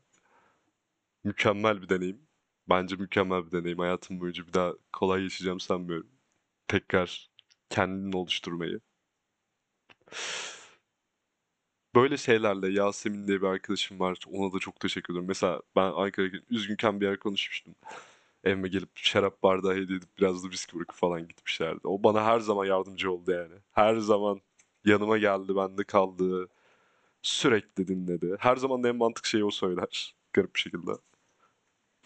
Mükemmel 1.24 1.82
bir 1.82 1.88
deneyim. 1.88 2.25
Bence 2.68 2.96
mükemmel 2.96 3.46
bir 3.46 3.52
deneyim. 3.52 3.78
Hayatım 3.78 4.20
boyunca 4.20 4.46
bir 4.46 4.52
daha 4.52 4.72
kolay 4.92 5.22
yaşayacağım 5.22 5.60
sanmıyorum. 5.60 6.10
Tekrar 6.68 7.30
kendini 7.70 8.16
oluşturmayı. 8.16 8.80
Böyle 11.94 12.16
şeylerle 12.16 12.68
Yasemin 12.68 13.28
diye 13.28 13.42
bir 13.42 13.46
arkadaşım 13.46 14.00
var. 14.00 14.18
Ona 14.32 14.52
da 14.52 14.58
çok 14.58 14.80
teşekkür 14.80 15.14
ederim. 15.14 15.28
Mesela 15.28 15.62
ben 15.76 15.92
Ankara'ya 15.92 16.32
üzgünken 16.50 17.00
bir 17.00 17.06
yer 17.06 17.18
konuşmuştum. 17.18 17.74
Evime 18.44 18.68
gelip 18.68 18.90
şarap 18.96 19.42
bardağı 19.42 19.74
hediye 19.74 19.98
edip 19.98 20.18
biraz 20.18 20.44
da 20.44 20.50
viski 20.50 20.76
bırakıp 20.76 20.96
falan 20.96 21.28
gitmişlerdi. 21.28 21.80
O 21.84 22.02
bana 22.02 22.24
her 22.24 22.40
zaman 22.40 22.64
yardımcı 22.66 23.12
oldu 23.12 23.30
yani. 23.32 23.54
Her 23.72 23.96
zaman 23.96 24.40
yanıma 24.84 25.18
geldi, 25.18 25.56
bende 25.56 25.84
kaldı. 25.84 26.48
Sürekli 27.22 27.88
dinledi. 27.88 28.36
Her 28.40 28.56
zaman 28.56 28.84
en 28.84 28.96
mantık 28.96 29.26
şeyi 29.26 29.44
o 29.44 29.50
söyler. 29.50 30.14
Garip 30.32 30.54
bir 30.54 30.60
şekilde. 30.60 30.92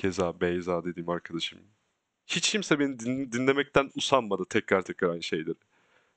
Keza 0.00 0.40
Beyza 0.40 0.84
dediğim 0.84 1.08
arkadaşım. 1.08 1.58
Hiç 2.26 2.50
kimse 2.52 2.78
beni 2.78 2.98
din- 2.98 3.32
dinlemekten 3.32 3.90
usanmadı 3.94 4.44
tekrar 4.50 4.82
tekrar 4.82 5.10
aynı 5.10 5.22
şeyleri. 5.22 5.54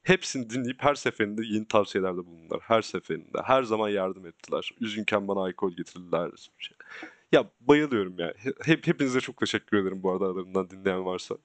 Hepsini 0.04 0.50
dinleyip 0.50 0.84
her 0.84 0.96
seferinde 0.96 1.42
yeni 1.46 1.68
tavsiyelerde 1.68 2.18
bulundular. 2.18 2.60
Her 2.62 2.82
seferinde. 2.82 3.42
Her 3.44 3.64
zaman 3.64 3.90
yardım 3.90 4.26
ettiler. 4.26 4.72
Üzgünken 4.80 5.28
bana 5.28 5.40
alkol 5.40 5.72
getirdiler. 5.72 6.32
Ya 7.32 7.52
bayılıyorum 7.62 8.20
ya. 8.20 8.34
Hep, 8.38 8.88
hepinize 8.88 9.20
çok 9.20 9.38
teşekkür 9.38 9.78
ederim 9.78 10.04
bu 10.04 10.12
arada 10.12 10.26
aralarından 10.26 10.70
dinleyen 10.70 11.06
varsa. 11.06 11.36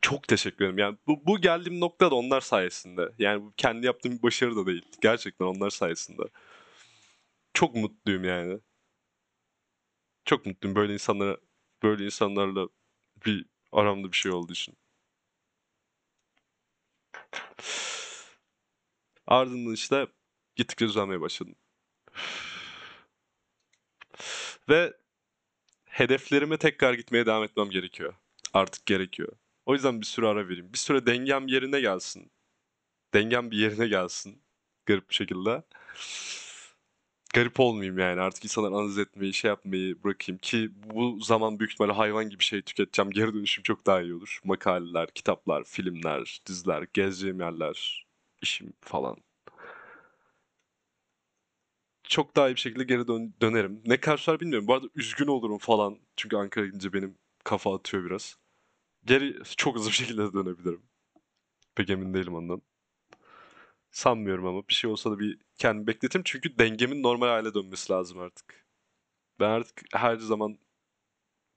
Çok 0.00 0.28
teşekkür 0.28 0.64
ederim. 0.64 0.78
Yani 0.78 0.96
bu, 1.06 1.26
bu 1.26 1.40
geldiğim 1.40 1.80
nokta 1.80 2.10
da 2.10 2.14
onlar 2.14 2.40
sayesinde. 2.40 3.08
Yani 3.18 3.42
bu 3.42 3.52
kendi 3.56 3.86
yaptığım 3.86 4.12
bir 4.16 4.22
başarı 4.22 4.56
da 4.56 4.66
değil. 4.66 4.84
Gerçekten 5.00 5.46
onlar 5.46 5.70
sayesinde. 5.70 6.22
Çok 7.54 7.74
mutluyum 7.74 8.24
yani. 8.24 8.60
Çok 10.24 10.46
mutluyum 10.46 10.76
böyle 10.76 10.92
insanlara 10.92 11.36
böyle 11.82 12.04
insanlarla 12.04 12.68
bir 13.26 13.46
aramda 13.72 14.12
bir 14.12 14.16
şey 14.16 14.32
olduğu 14.32 14.52
için. 14.52 14.76
Ardından 19.26 19.74
işte 19.74 20.06
gittikçe 20.56 20.88
düzelmeye 20.88 21.20
başladım. 21.20 21.54
Ve 24.68 24.94
hedeflerime 25.84 26.56
tekrar 26.58 26.94
gitmeye 26.94 27.26
devam 27.26 27.44
etmem 27.44 27.70
gerekiyor. 27.70 28.14
Artık 28.52 28.86
gerekiyor. 28.86 29.32
O 29.66 29.74
yüzden 29.74 30.00
bir 30.00 30.06
süre 30.06 30.26
ara 30.26 30.48
vereyim. 30.48 30.72
Bir 30.72 30.78
süre 30.78 31.06
dengem 31.06 31.46
yerine 31.48 31.80
gelsin. 31.80 32.32
Dengem 33.14 33.50
bir 33.50 33.56
yerine 33.58 33.88
gelsin. 33.88 34.42
Garip 34.86 35.10
bir 35.10 35.14
şekilde. 35.14 35.62
Garip 37.34 37.60
olmayayım 37.60 37.98
yani. 37.98 38.20
Artık 38.20 38.44
insanlar 38.44 38.72
analiz 38.72 38.98
etmeyi, 38.98 39.32
şey 39.34 39.48
yapmayı 39.48 40.04
bırakayım. 40.04 40.38
Ki 40.38 40.70
bu 40.94 41.20
zaman 41.20 41.58
büyük 41.58 41.72
ihtimalle 41.72 41.92
hayvan 41.92 42.30
gibi 42.30 42.42
şey 42.44 42.62
tüketeceğim. 42.62 43.10
Geri 43.10 43.34
dönüşüm 43.34 43.62
çok 43.62 43.86
daha 43.86 44.02
iyi 44.02 44.14
olur. 44.14 44.40
Makaleler, 44.44 45.08
kitaplar, 45.14 45.64
filmler, 45.64 46.40
diziler, 46.46 46.86
gezeceğim 46.94 47.40
yerler, 47.40 48.06
işim 48.42 48.72
falan 48.80 49.16
çok 52.08 52.36
daha 52.36 52.48
iyi 52.48 52.54
bir 52.54 52.60
şekilde 52.60 52.84
geri 52.84 53.08
dön- 53.08 53.34
dönerim. 53.42 53.82
Ne 53.86 54.00
karşılar 54.00 54.40
bilmiyorum. 54.40 54.68
Bu 54.68 54.74
arada 54.74 54.86
üzgün 54.94 55.26
olurum 55.26 55.58
falan. 55.58 55.98
Çünkü 56.16 56.36
Ankara'ya 56.36 56.68
gidince 56.68 56.92
benim 56.92 57.18
kafa 57.44 57.74
atıyor 57.76 58.04
biraz. 58.04 58.36
Geri 59.06 59.38
çok 59.58 59.76
hızlı 59.76 59.88
bir 59.90 59.94
şekilde 59.94 60.22
dönebilirim. 60.34 60.82
Pek 61.76 61.90
emin 61.90 62.14
değilim 62.14 62.34
ondan. 62.36 62.62
Sanmıyorum 63.94 64.46
ama 64.46 64.68
bir 64.68 64.74
şey 64.74 64.90
olsa 64.90 65.10
da 65.10 65.18
bir 65.18 65.38
kendimi 65.58 65.86
bekletirim. 65.86 66.22
Çünkü 66.24 66.58
dengemin 66.58 67.02
normal 67.02 67.26
hale 67.28 67.54
dönmesi 67.54 67.92
lazım 67.92 68.18
artık. 68.18 68.66
Ben 69.40 69.50
artık 69.50 69.82
her 69.92 70.16
zaman 70.16 70.58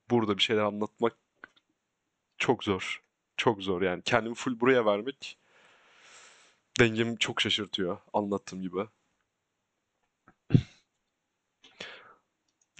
burada 0.09 0.37
bir 0.37 0.43
şeyler 0.43 0.61
anlatmak 0.63 1.17
çok 2.37 2.63
zor. 2.63 3.03
Çok 3.37 3.63
zor 3.63 3.81
yani. 3.81 4.01
Kendimi 4.05 4.35
full 4.35 4.59
buraya 4.59 4.85
vermek 4.85 5.39
dengemi 6.79 7.19
çok 7.19 7.41
şaşırtıyor 7.41 7.97
anlattığım 8.13 8.61
gibi. 8.61 8.87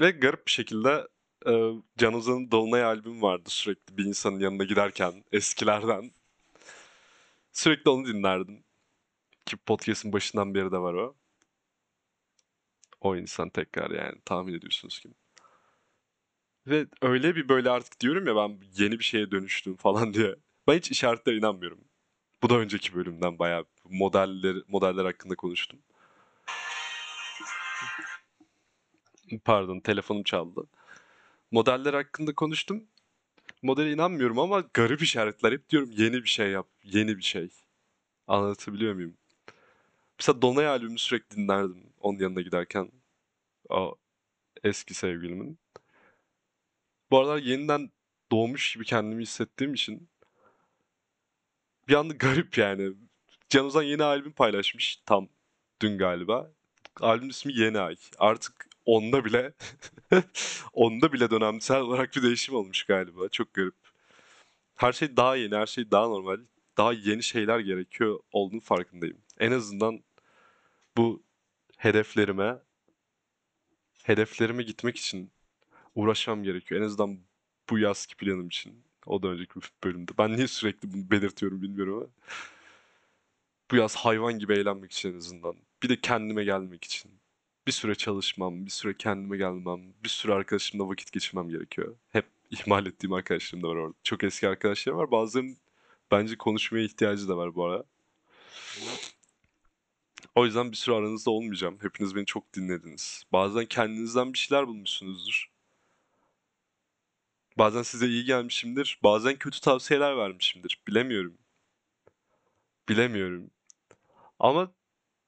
Ve 0.01 0.11
garip 0.11 0.47
bir 0.47 0.51
şekilde 0.51 1.07
e, 1.47 1.51
Can 1.97 2.13
Ozan'ın 2.13 2.51
Dolunay 2.51 2.83
albümü 2.83 3.21
vardı 3.21 3.49
sürekli 3.49 3.97
bir 3.97 4.05
insanın 4.05 4.39
yanına 4.39 4.63
giderken 4.63 5.23
eskilerden. 5.31 6.11
Sürekli 7.53 7.89
onu 7.89 8.07
dinlerdim. 8.07 8.66
Ki 9.47 9.57
podcast'ın 9.57 10.13
başından 10.13 10.55
beri 10.55 10.71
de 10.71 10.77
var 10.77 10.93
o. 10.93 11.15
O 13.01 13.15
insan 13.15 13.49
tekrar 13.49 13.91
yani 13.91 14.21
tahmin 14.25 14.53
ediyorsunuz 14.53 14.99
kim. 14.99 15.15
Ve 16.67 16.87
öyle 17.01 17.35
bir 17.35 17.49
böyle 17.49 17.69
artık 17.69 17.99
diyorum 17.99 18.27
ya 18.27 18.35
ben 18.35 18.59
yeni 18.77 18.99
bir 18.99 19.03
şeye 19.03 19.31
dönüştüm 19.31 19.75
falan 19.75 20.13
diye. 20.13 20.35
Ben 20.67 20.77
hiç 20.77 20.91
işaretlere 20.91 21.37
inanmıyorum. 21.37 21.79
Bu 22.43 22.49
da 22.49 22.57
önceki 22.57 22.95
bölümden 22.95 23.39
bayağı 23.39 23.65
modeller, 23.89 24.55
modeller 24.67 25.05
hakkında 25.05 25.35
konuştum. 25.35 25.79
Pardon 29.45 29.79
telefonum 29.79 30.23
çaldı. 30.23 30.67
Modeller 31.51 31.93
hakkında 31.93 32.35
konuştum. 32.35 32.83
Modele 33.61 33.91
inanmıyorum 33.91 34.39
ama 34.39 34.59
garip 34.73 35.01
işaretler 35.01 35.51
hep 35.51 35.69
diyorum 35.69 35.91
yeni 35.91 36.23
bir 36.23 36.29
şey 36.29 36.51
yap. 36.51 36.67
Yeni 36.83 37.17
bir 37.17 37.23
şey. 37.23 37.49
Anlatabiliyor 38.27 38.93
muyum? 38.93 39.17
Mesela 40.19 40.41
Donay 40.41 40.67
albümünü 40.67 40.99
sürekli 40.99 41.37
dinlerdim 41.37 41.93
onun 41.99 42.19
yanına 42.19 42.41
giderken. 42.41 42.91
O 43.69 43.95
eski 44.63 44.93
sevgilimin. 44.93 45.59
Bu 47.11 47.19
aralar 47.19 47.37
yeniden 47.37 47.91
doğmuş 48.31 48.73
gibi 48.73 48.85
kendimi 48.85 49.21
hissettiğim 49.21 49.73
için 49.73 50.09
bir 51.87 51.93
anda 51.93 52.13
garip 52.19 52.57
yani. 52.57 52.93
Can 53.49 53.65
Ozan 53.65 53.83
yeni 53.83 54.03
albüm 54.03 54.31
paylaşmış 54.31 54.97
tam 55.05 55.29
dün 55.81 55.97
galiba. 55.97 56.51
Albüm 57.01 57.29
ismi 57.29 57.53
Yeni 57.57 57.79
Ay. 57.79 57.95
Artık 58.17 58.69
onda 58.85 59.25
bile 59.25 59.53
onda 60.73 61.13
bile 61.13 61.29
dönemsel 61.31 61.81
olarak 61.81 62.15
bir 62.15 62.23
değişim 62.23 62.55
olmuş 62.55 62.83
galiba. 62.83 63.29
Çok 63.29 63.53
garip. 63.53 63.75
Her 64.75 64.93
şey 64.93 65.17
daha 65.17 65.35
yeni, 65.35 65.55
her 65.55 65.65
şey 65.65 65.91
daha 65.91 66.07
normal. 66.07 66.39
daha 66.77 66.93
yeni 66.93 67.23
şeyler 67.23 67.59
gerekiyor 67.59 68.19
olduğunu 68.31 68.61
farkındayım. 68.61 69.17
En 69.39 69.51
azından 69.51 70.03
bu 70.97 71.23
hedeflerime 71.77 72.59
hedeflerime 74.03 74.63
gitmek 74.63 74.97
için 74.97 75.31
uğraşmam 75.95 76.43
gerekiyor. 76.43 76.81
En 76.81 76.85
azından 76.85 77.19
bu 77.69 77.79
yazki 77.79 78.15
planım 78.17 78.47
için. 78.47 78.83
O 79.05 79.23
da 79.23 79.27
önceki 79.27 79.59
bölümde. 79.83 80.11
Ben 80.17 80.35
niye 80.35 80.47
sürekli 80.47 80.93
bunu 80.93 81.11
belirtiyorum 81.11 81.61
bilmiyorum 81.61 81.97
ama. 81.97 82.07
Bu 83.71 83.75
yaz 83.75 83.95
hayvan 83.95 84.39
gibi 84.39 84.53
eğlenmek 84.53 84.91
için 84.91 85.13
en 85.13 85.17
azından. 85.17 85.55
Bir 85.83 85.89
de 85.89 86.01
kendime 86.01 86.43
gelmek 86.43 86.83
için. 86.83 87.11
Bir 87.67 87.71
süre 87.71 87.95
çalışmam, 87.95 88.65
bir 88.65 88.71
süre 88.71 88.97
kendime 88.97 89.37
gelmem, 89.37 89.93
bir 90.03 90.09
süre 90.09 90.33
arkadaşımla 90.33 90.89
vakit 90.89 91.11
geçirmem 91.11 91.49
gerekiyor. 91.49 91.95
Hep 92.09 92.25
ihmal 92.51 92.85
ettiğim 92.85 93.13
arkadaşlarım 93.13 93.63
da 93.63 93.67
var 93.69 93.75
orada. 93.75 93.93
Çok 94.03 94.23
eski 94.23 94.47
arkadaşlarım 94.47 94.99
var. 94.99 95.11
Bazılarının 95.11 95.57
bence 96.11 96.37
konuşmaya 96.37 96.83
ihtiyacı 96.85 97.27
da 97.27 97.37
var 97.37 97.55
bu 97.55 97.65
ara. 97.65 97.83
O 100.37 100.45
yüzden 100.45 100.71
bir 100.71 100.77
süre 100.77 100.95
aranızda 100.95 101.31
olmayacağım. 101.31 101.77
Hepiniz 101.81 102.15
beni 102.15 102.25
çok 102.25 102.53
dinlediniz. 102.53 103.23
Bazen 103.33 103.65
kendinizden 103.65 104.33
bir 104.33 104.37
şeyler 104.37 104.67
bulmuşsunuzdur. 104.67 105.51
Bazen 107.57 107.81
size 107.81 108.07
iyi 108.07 108.25
gelmişimdir. 108.25 108.99
Bazen 109.03 109.35
kötü 109.35 109.61
tavsiyeler 109.61 110.17
vermişimdir. 110.17 110.81
Bilemiyorum. 110.87 111.37
Bilemiyorum. 112.89 113.51
Ama 114.39 114.71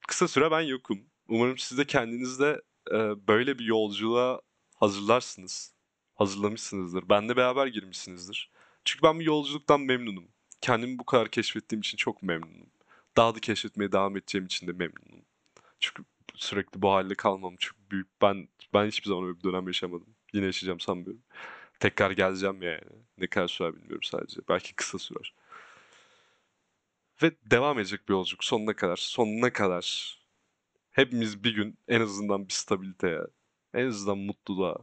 kısa 0.08 0.28
süre 0.28 0.52
ben 0.52 0.62
yokum. 0.62 1.00
Umarım 1.28 1.58
siz 1.58 1.78
de 1.78 1.86
kendinizde 1.88 2.62
e, 2.91 3.28
böyle 3.28 3.60
bir 3.60 3.65
yolculuğa 3.65 4.41
hazırlarsınız. 4.76 5.74
Hazırlamışsınızdır. 6.15 7.10
Benle 7.10 7.36
beraber 7.36 7.67
girmişsinizdir. 7.67 8.52
Çünkü 8.86 9.04
ben 9.04 9.19
bu 9.19 9.24
yolculuktan 9.24 9.82
memnunum. 9.82 10.28
Kendimi 10.62 11.00
bu 11.00 11.06
kadar 11.06 11.32
keşfettiğim 11.32 11.80
için 11.82 11.98
çok 11.98 12.24
memnunum. 12.24 12.69
Daha 13.20 13.36
da 13.36 13.40
keşfetmeye 13.40 13.92
devam 13.92 14.18
edeceğim 14.18 14.46
için 14.46 14.68
de 14.68 14.72
memnunum. 14.72 15.26
Çünkü 15.80 16.04
sürekli 16.36 16.82
bu 16.82 16.92
halde 16.92 17.16
kalmam 17.16 17.56
çok 17.56 17.78
büyük. 17.92 18.08
Ben 18.22 18.48
ben 18.74 18.88
hiçbir 18.88 19.10
zaman 19.10 19.26
öyle 19.28 19.38
bir 19.38 19.44
dönem 19.44 19.68
yaşamadım. 19.68 20.16
Yine 20.34 20.46
yaşayacağım 20.46 20.80
sanmıyorum. 20.80 21.22
Tekrar 21.80 22.12
geleceğim 22.12 22.62
yani. 22.62 22.82
Ne 23.18 23.28
kadar 23.28 23.48
sürer 23.48 23.76
bilmiyorum 23.76 24.04
sadece. 24.04 24.42
Belki 24.50 24.76
kısa 24.76 24.98
sürer. 24.98 25.34
Ve 27.24 27.32
devam 27.46 27.80
edecek 27.80 28.10
bir 28.10 28.14
yolculuk 28.14 28.44
sonuna 28.44 28.76
kadar. 28.76 28.96
Sonuna 28.96 29.54
kadar. 29.54 30.18
Hepimiz 30.92 31.44
bir 31.44 31.56
gün 31.56 31.78
en 31.88 32.02
azından 32.02 32.48
bir 32.48 32.54
stabiliteye, 32.54 33.22
en 33.74 33.88
azından 33.88 34.18
mutluluğa, 34.18 34.78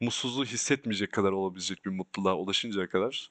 mutsuzluğu 0.00 0.44
hissetmeyecek 0.44 1.12
kadar 1.12 1.32
olabilecek 1.32 1.84
bir 1.84 1.90
mutluluğa 1.90 2.34
ulaşıncaya 2.36 2.88
kadar 2.88 3.30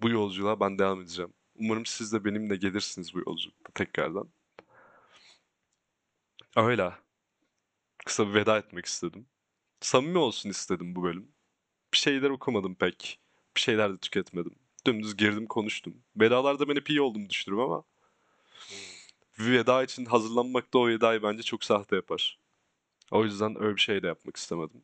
bu 0.00 0.08
yolculuğa 0.10 0.60
ben 0.60 0.78
devam 0.78 1.00
edeceğim. 1.02 1.32
Umarım 1.58 1.86
siz 1.86 2.12
de 2.12 2.24
benimle 2.24 2.56
gelirsiniz 2.56 3.14
bu 3.14 3.18
yolculukta 3.18 3.72
tekrardan. 3.74 4.28
Öyle. 6.56 6.92
Kısa 8.06 8.28
bir 8.28 8.34
veda 8.34 8.58
etmek 8.58 8.86
istedim. 8.86 9.26
Samimi 9.80 10.18
olsun 10.18 10.50
istedim 10.50 10.94
bu 10.94 11.02
bölüm. 11.02 11.28
Bir 11.92 11.98
şeyler 11.98 12.30
okumadım 12.30 12.74
pek. 12.74 13.20
Bir 13.56 13.60
şeyler 13.60 13.92
de 13.92 13.98
tüketmedim. 13.98 14.54
Dümdüz 14.86 15.16
girdim 15.16 15.46
konuştum. 15.46 15.94
Vedalarda 16.16 16.68
ben 16.68 16.76
hep 16.76 16.90
iyi 16.90 17.00
olduğumu 17.00 17.30
düşünürüm 17.30 17.60
ama 17.60 17.84
bir 19.38 19.52
veda 19.52 19.82
için 19.82 20.04
hazırlanmak 20.04 20.74
da 20.74 20.78
o 20.78 20.88
vedayı 20.88 21.22
bence 21.22 21.42
çok 21.42 21.64
sahte 21.64 21.96
yapar. 21.96 22.38
O 23.10 23.24
yüzden 23.24 23.62
öyle 23.62 23.76
bir 23.76 23.80
şey 23.80 24.02
de 24.02 24.06
yapmak 24.06 24.36
istemedim. 24.36 24.82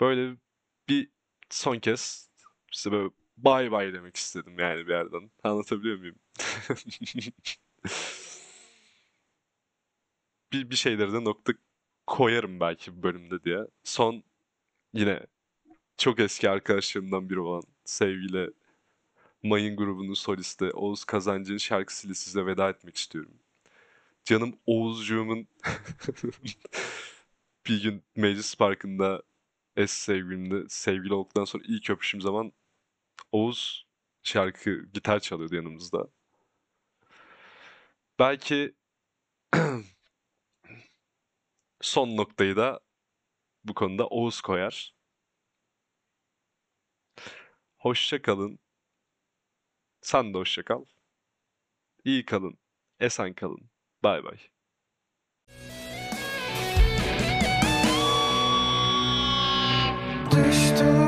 Böyle 0.00 0.36
bir 0.88 1.08
son 1.50 1.78
kez 1.78 2.30
size 2.72 2.92
böyle 2.92 3.10
bay 3.36 3.72
bay 3.72 3.92
demek 3.92 4.16
istedim 4.16 4.58
yani 4.58 4.86
bir 4.86 4.92
yerden. 4.92 5.30
Anlatabiliyor 5.44 5.98
muyum? 5.98 6.16
bir, 10.52 10.70
bir 10.70 10.76
şeyleri 10.76 11.12
de 11.12 11.24
nokta 11.24 11.52
koyarım 12.06 12.60
belki 12.60 12.96
bu 12.96 13.02
bölümde 13.02 13.44
diye. 13.44 13.58
Son 13.84 14.24
yine 14.92 15.26
çok 15.98 16.20
eski 16.20 16.50
arkadaşlarımdan 16.50 17.30
biri 17.30 17.40
olan 17.40 17.62
sevgili 17.84 18.50
Mayın 19.42 19.76
grubunun 19.76 20.14
solisti 20.14 20.70
Oğuz 20.70 21.04
Kazancı'nın 21.04 21.58
şarkısıyla 21.58 22.14
size 22.14 22.46
veda 22.46 22.70
etmek 22.70 22.96
istiyorum. 22.96 23.32
Canım 24.24 24.58
Oğuzcuğumun 24.66 25.48
bir 27.66 27.82
gün 27.82 28.02
Meclis 28.16 28.56
Parkı'nda 28.56 29.22
es 29.76 29.90
sevgilimle 29.90 30.64
sevgili 30.68 31.14
olduktan 31.14 31.44
sonra 31.44 31.64
ilk 31.66 31.90
öpüşüm 31.90 32.20
zaman 32.20 32.52
Oğuz 33.34 33.86
şarkı 34.22 34.86
gitar 34.92 35.20
çalıyordu 35.20 35.54
yanımızda. 35.54 36.08
Belki 38.18 38.74
son 41.80 42.16
noktayı 42.16 42.56
da 42.56 42.80
bu 43.64 43.74
konuda 43.74 44.06
Oğuz 44.06 44.40
koyar. 44.40 44.94
Hoşça 47.78 48.22
kalın. 48.22 48.58
Sen 50.00 50.34
de 50.34 50.38
hoşça 50.38 50.64
kal. 50.64 50.84
İyi 52.04 52.24
kalın. 52.24 52.58
Esen 53.00 53.34
kalın. 53.34 53.70
Bay 54.02 54.24
bay. 54.24 54.38
Düştüm 60.30 61.03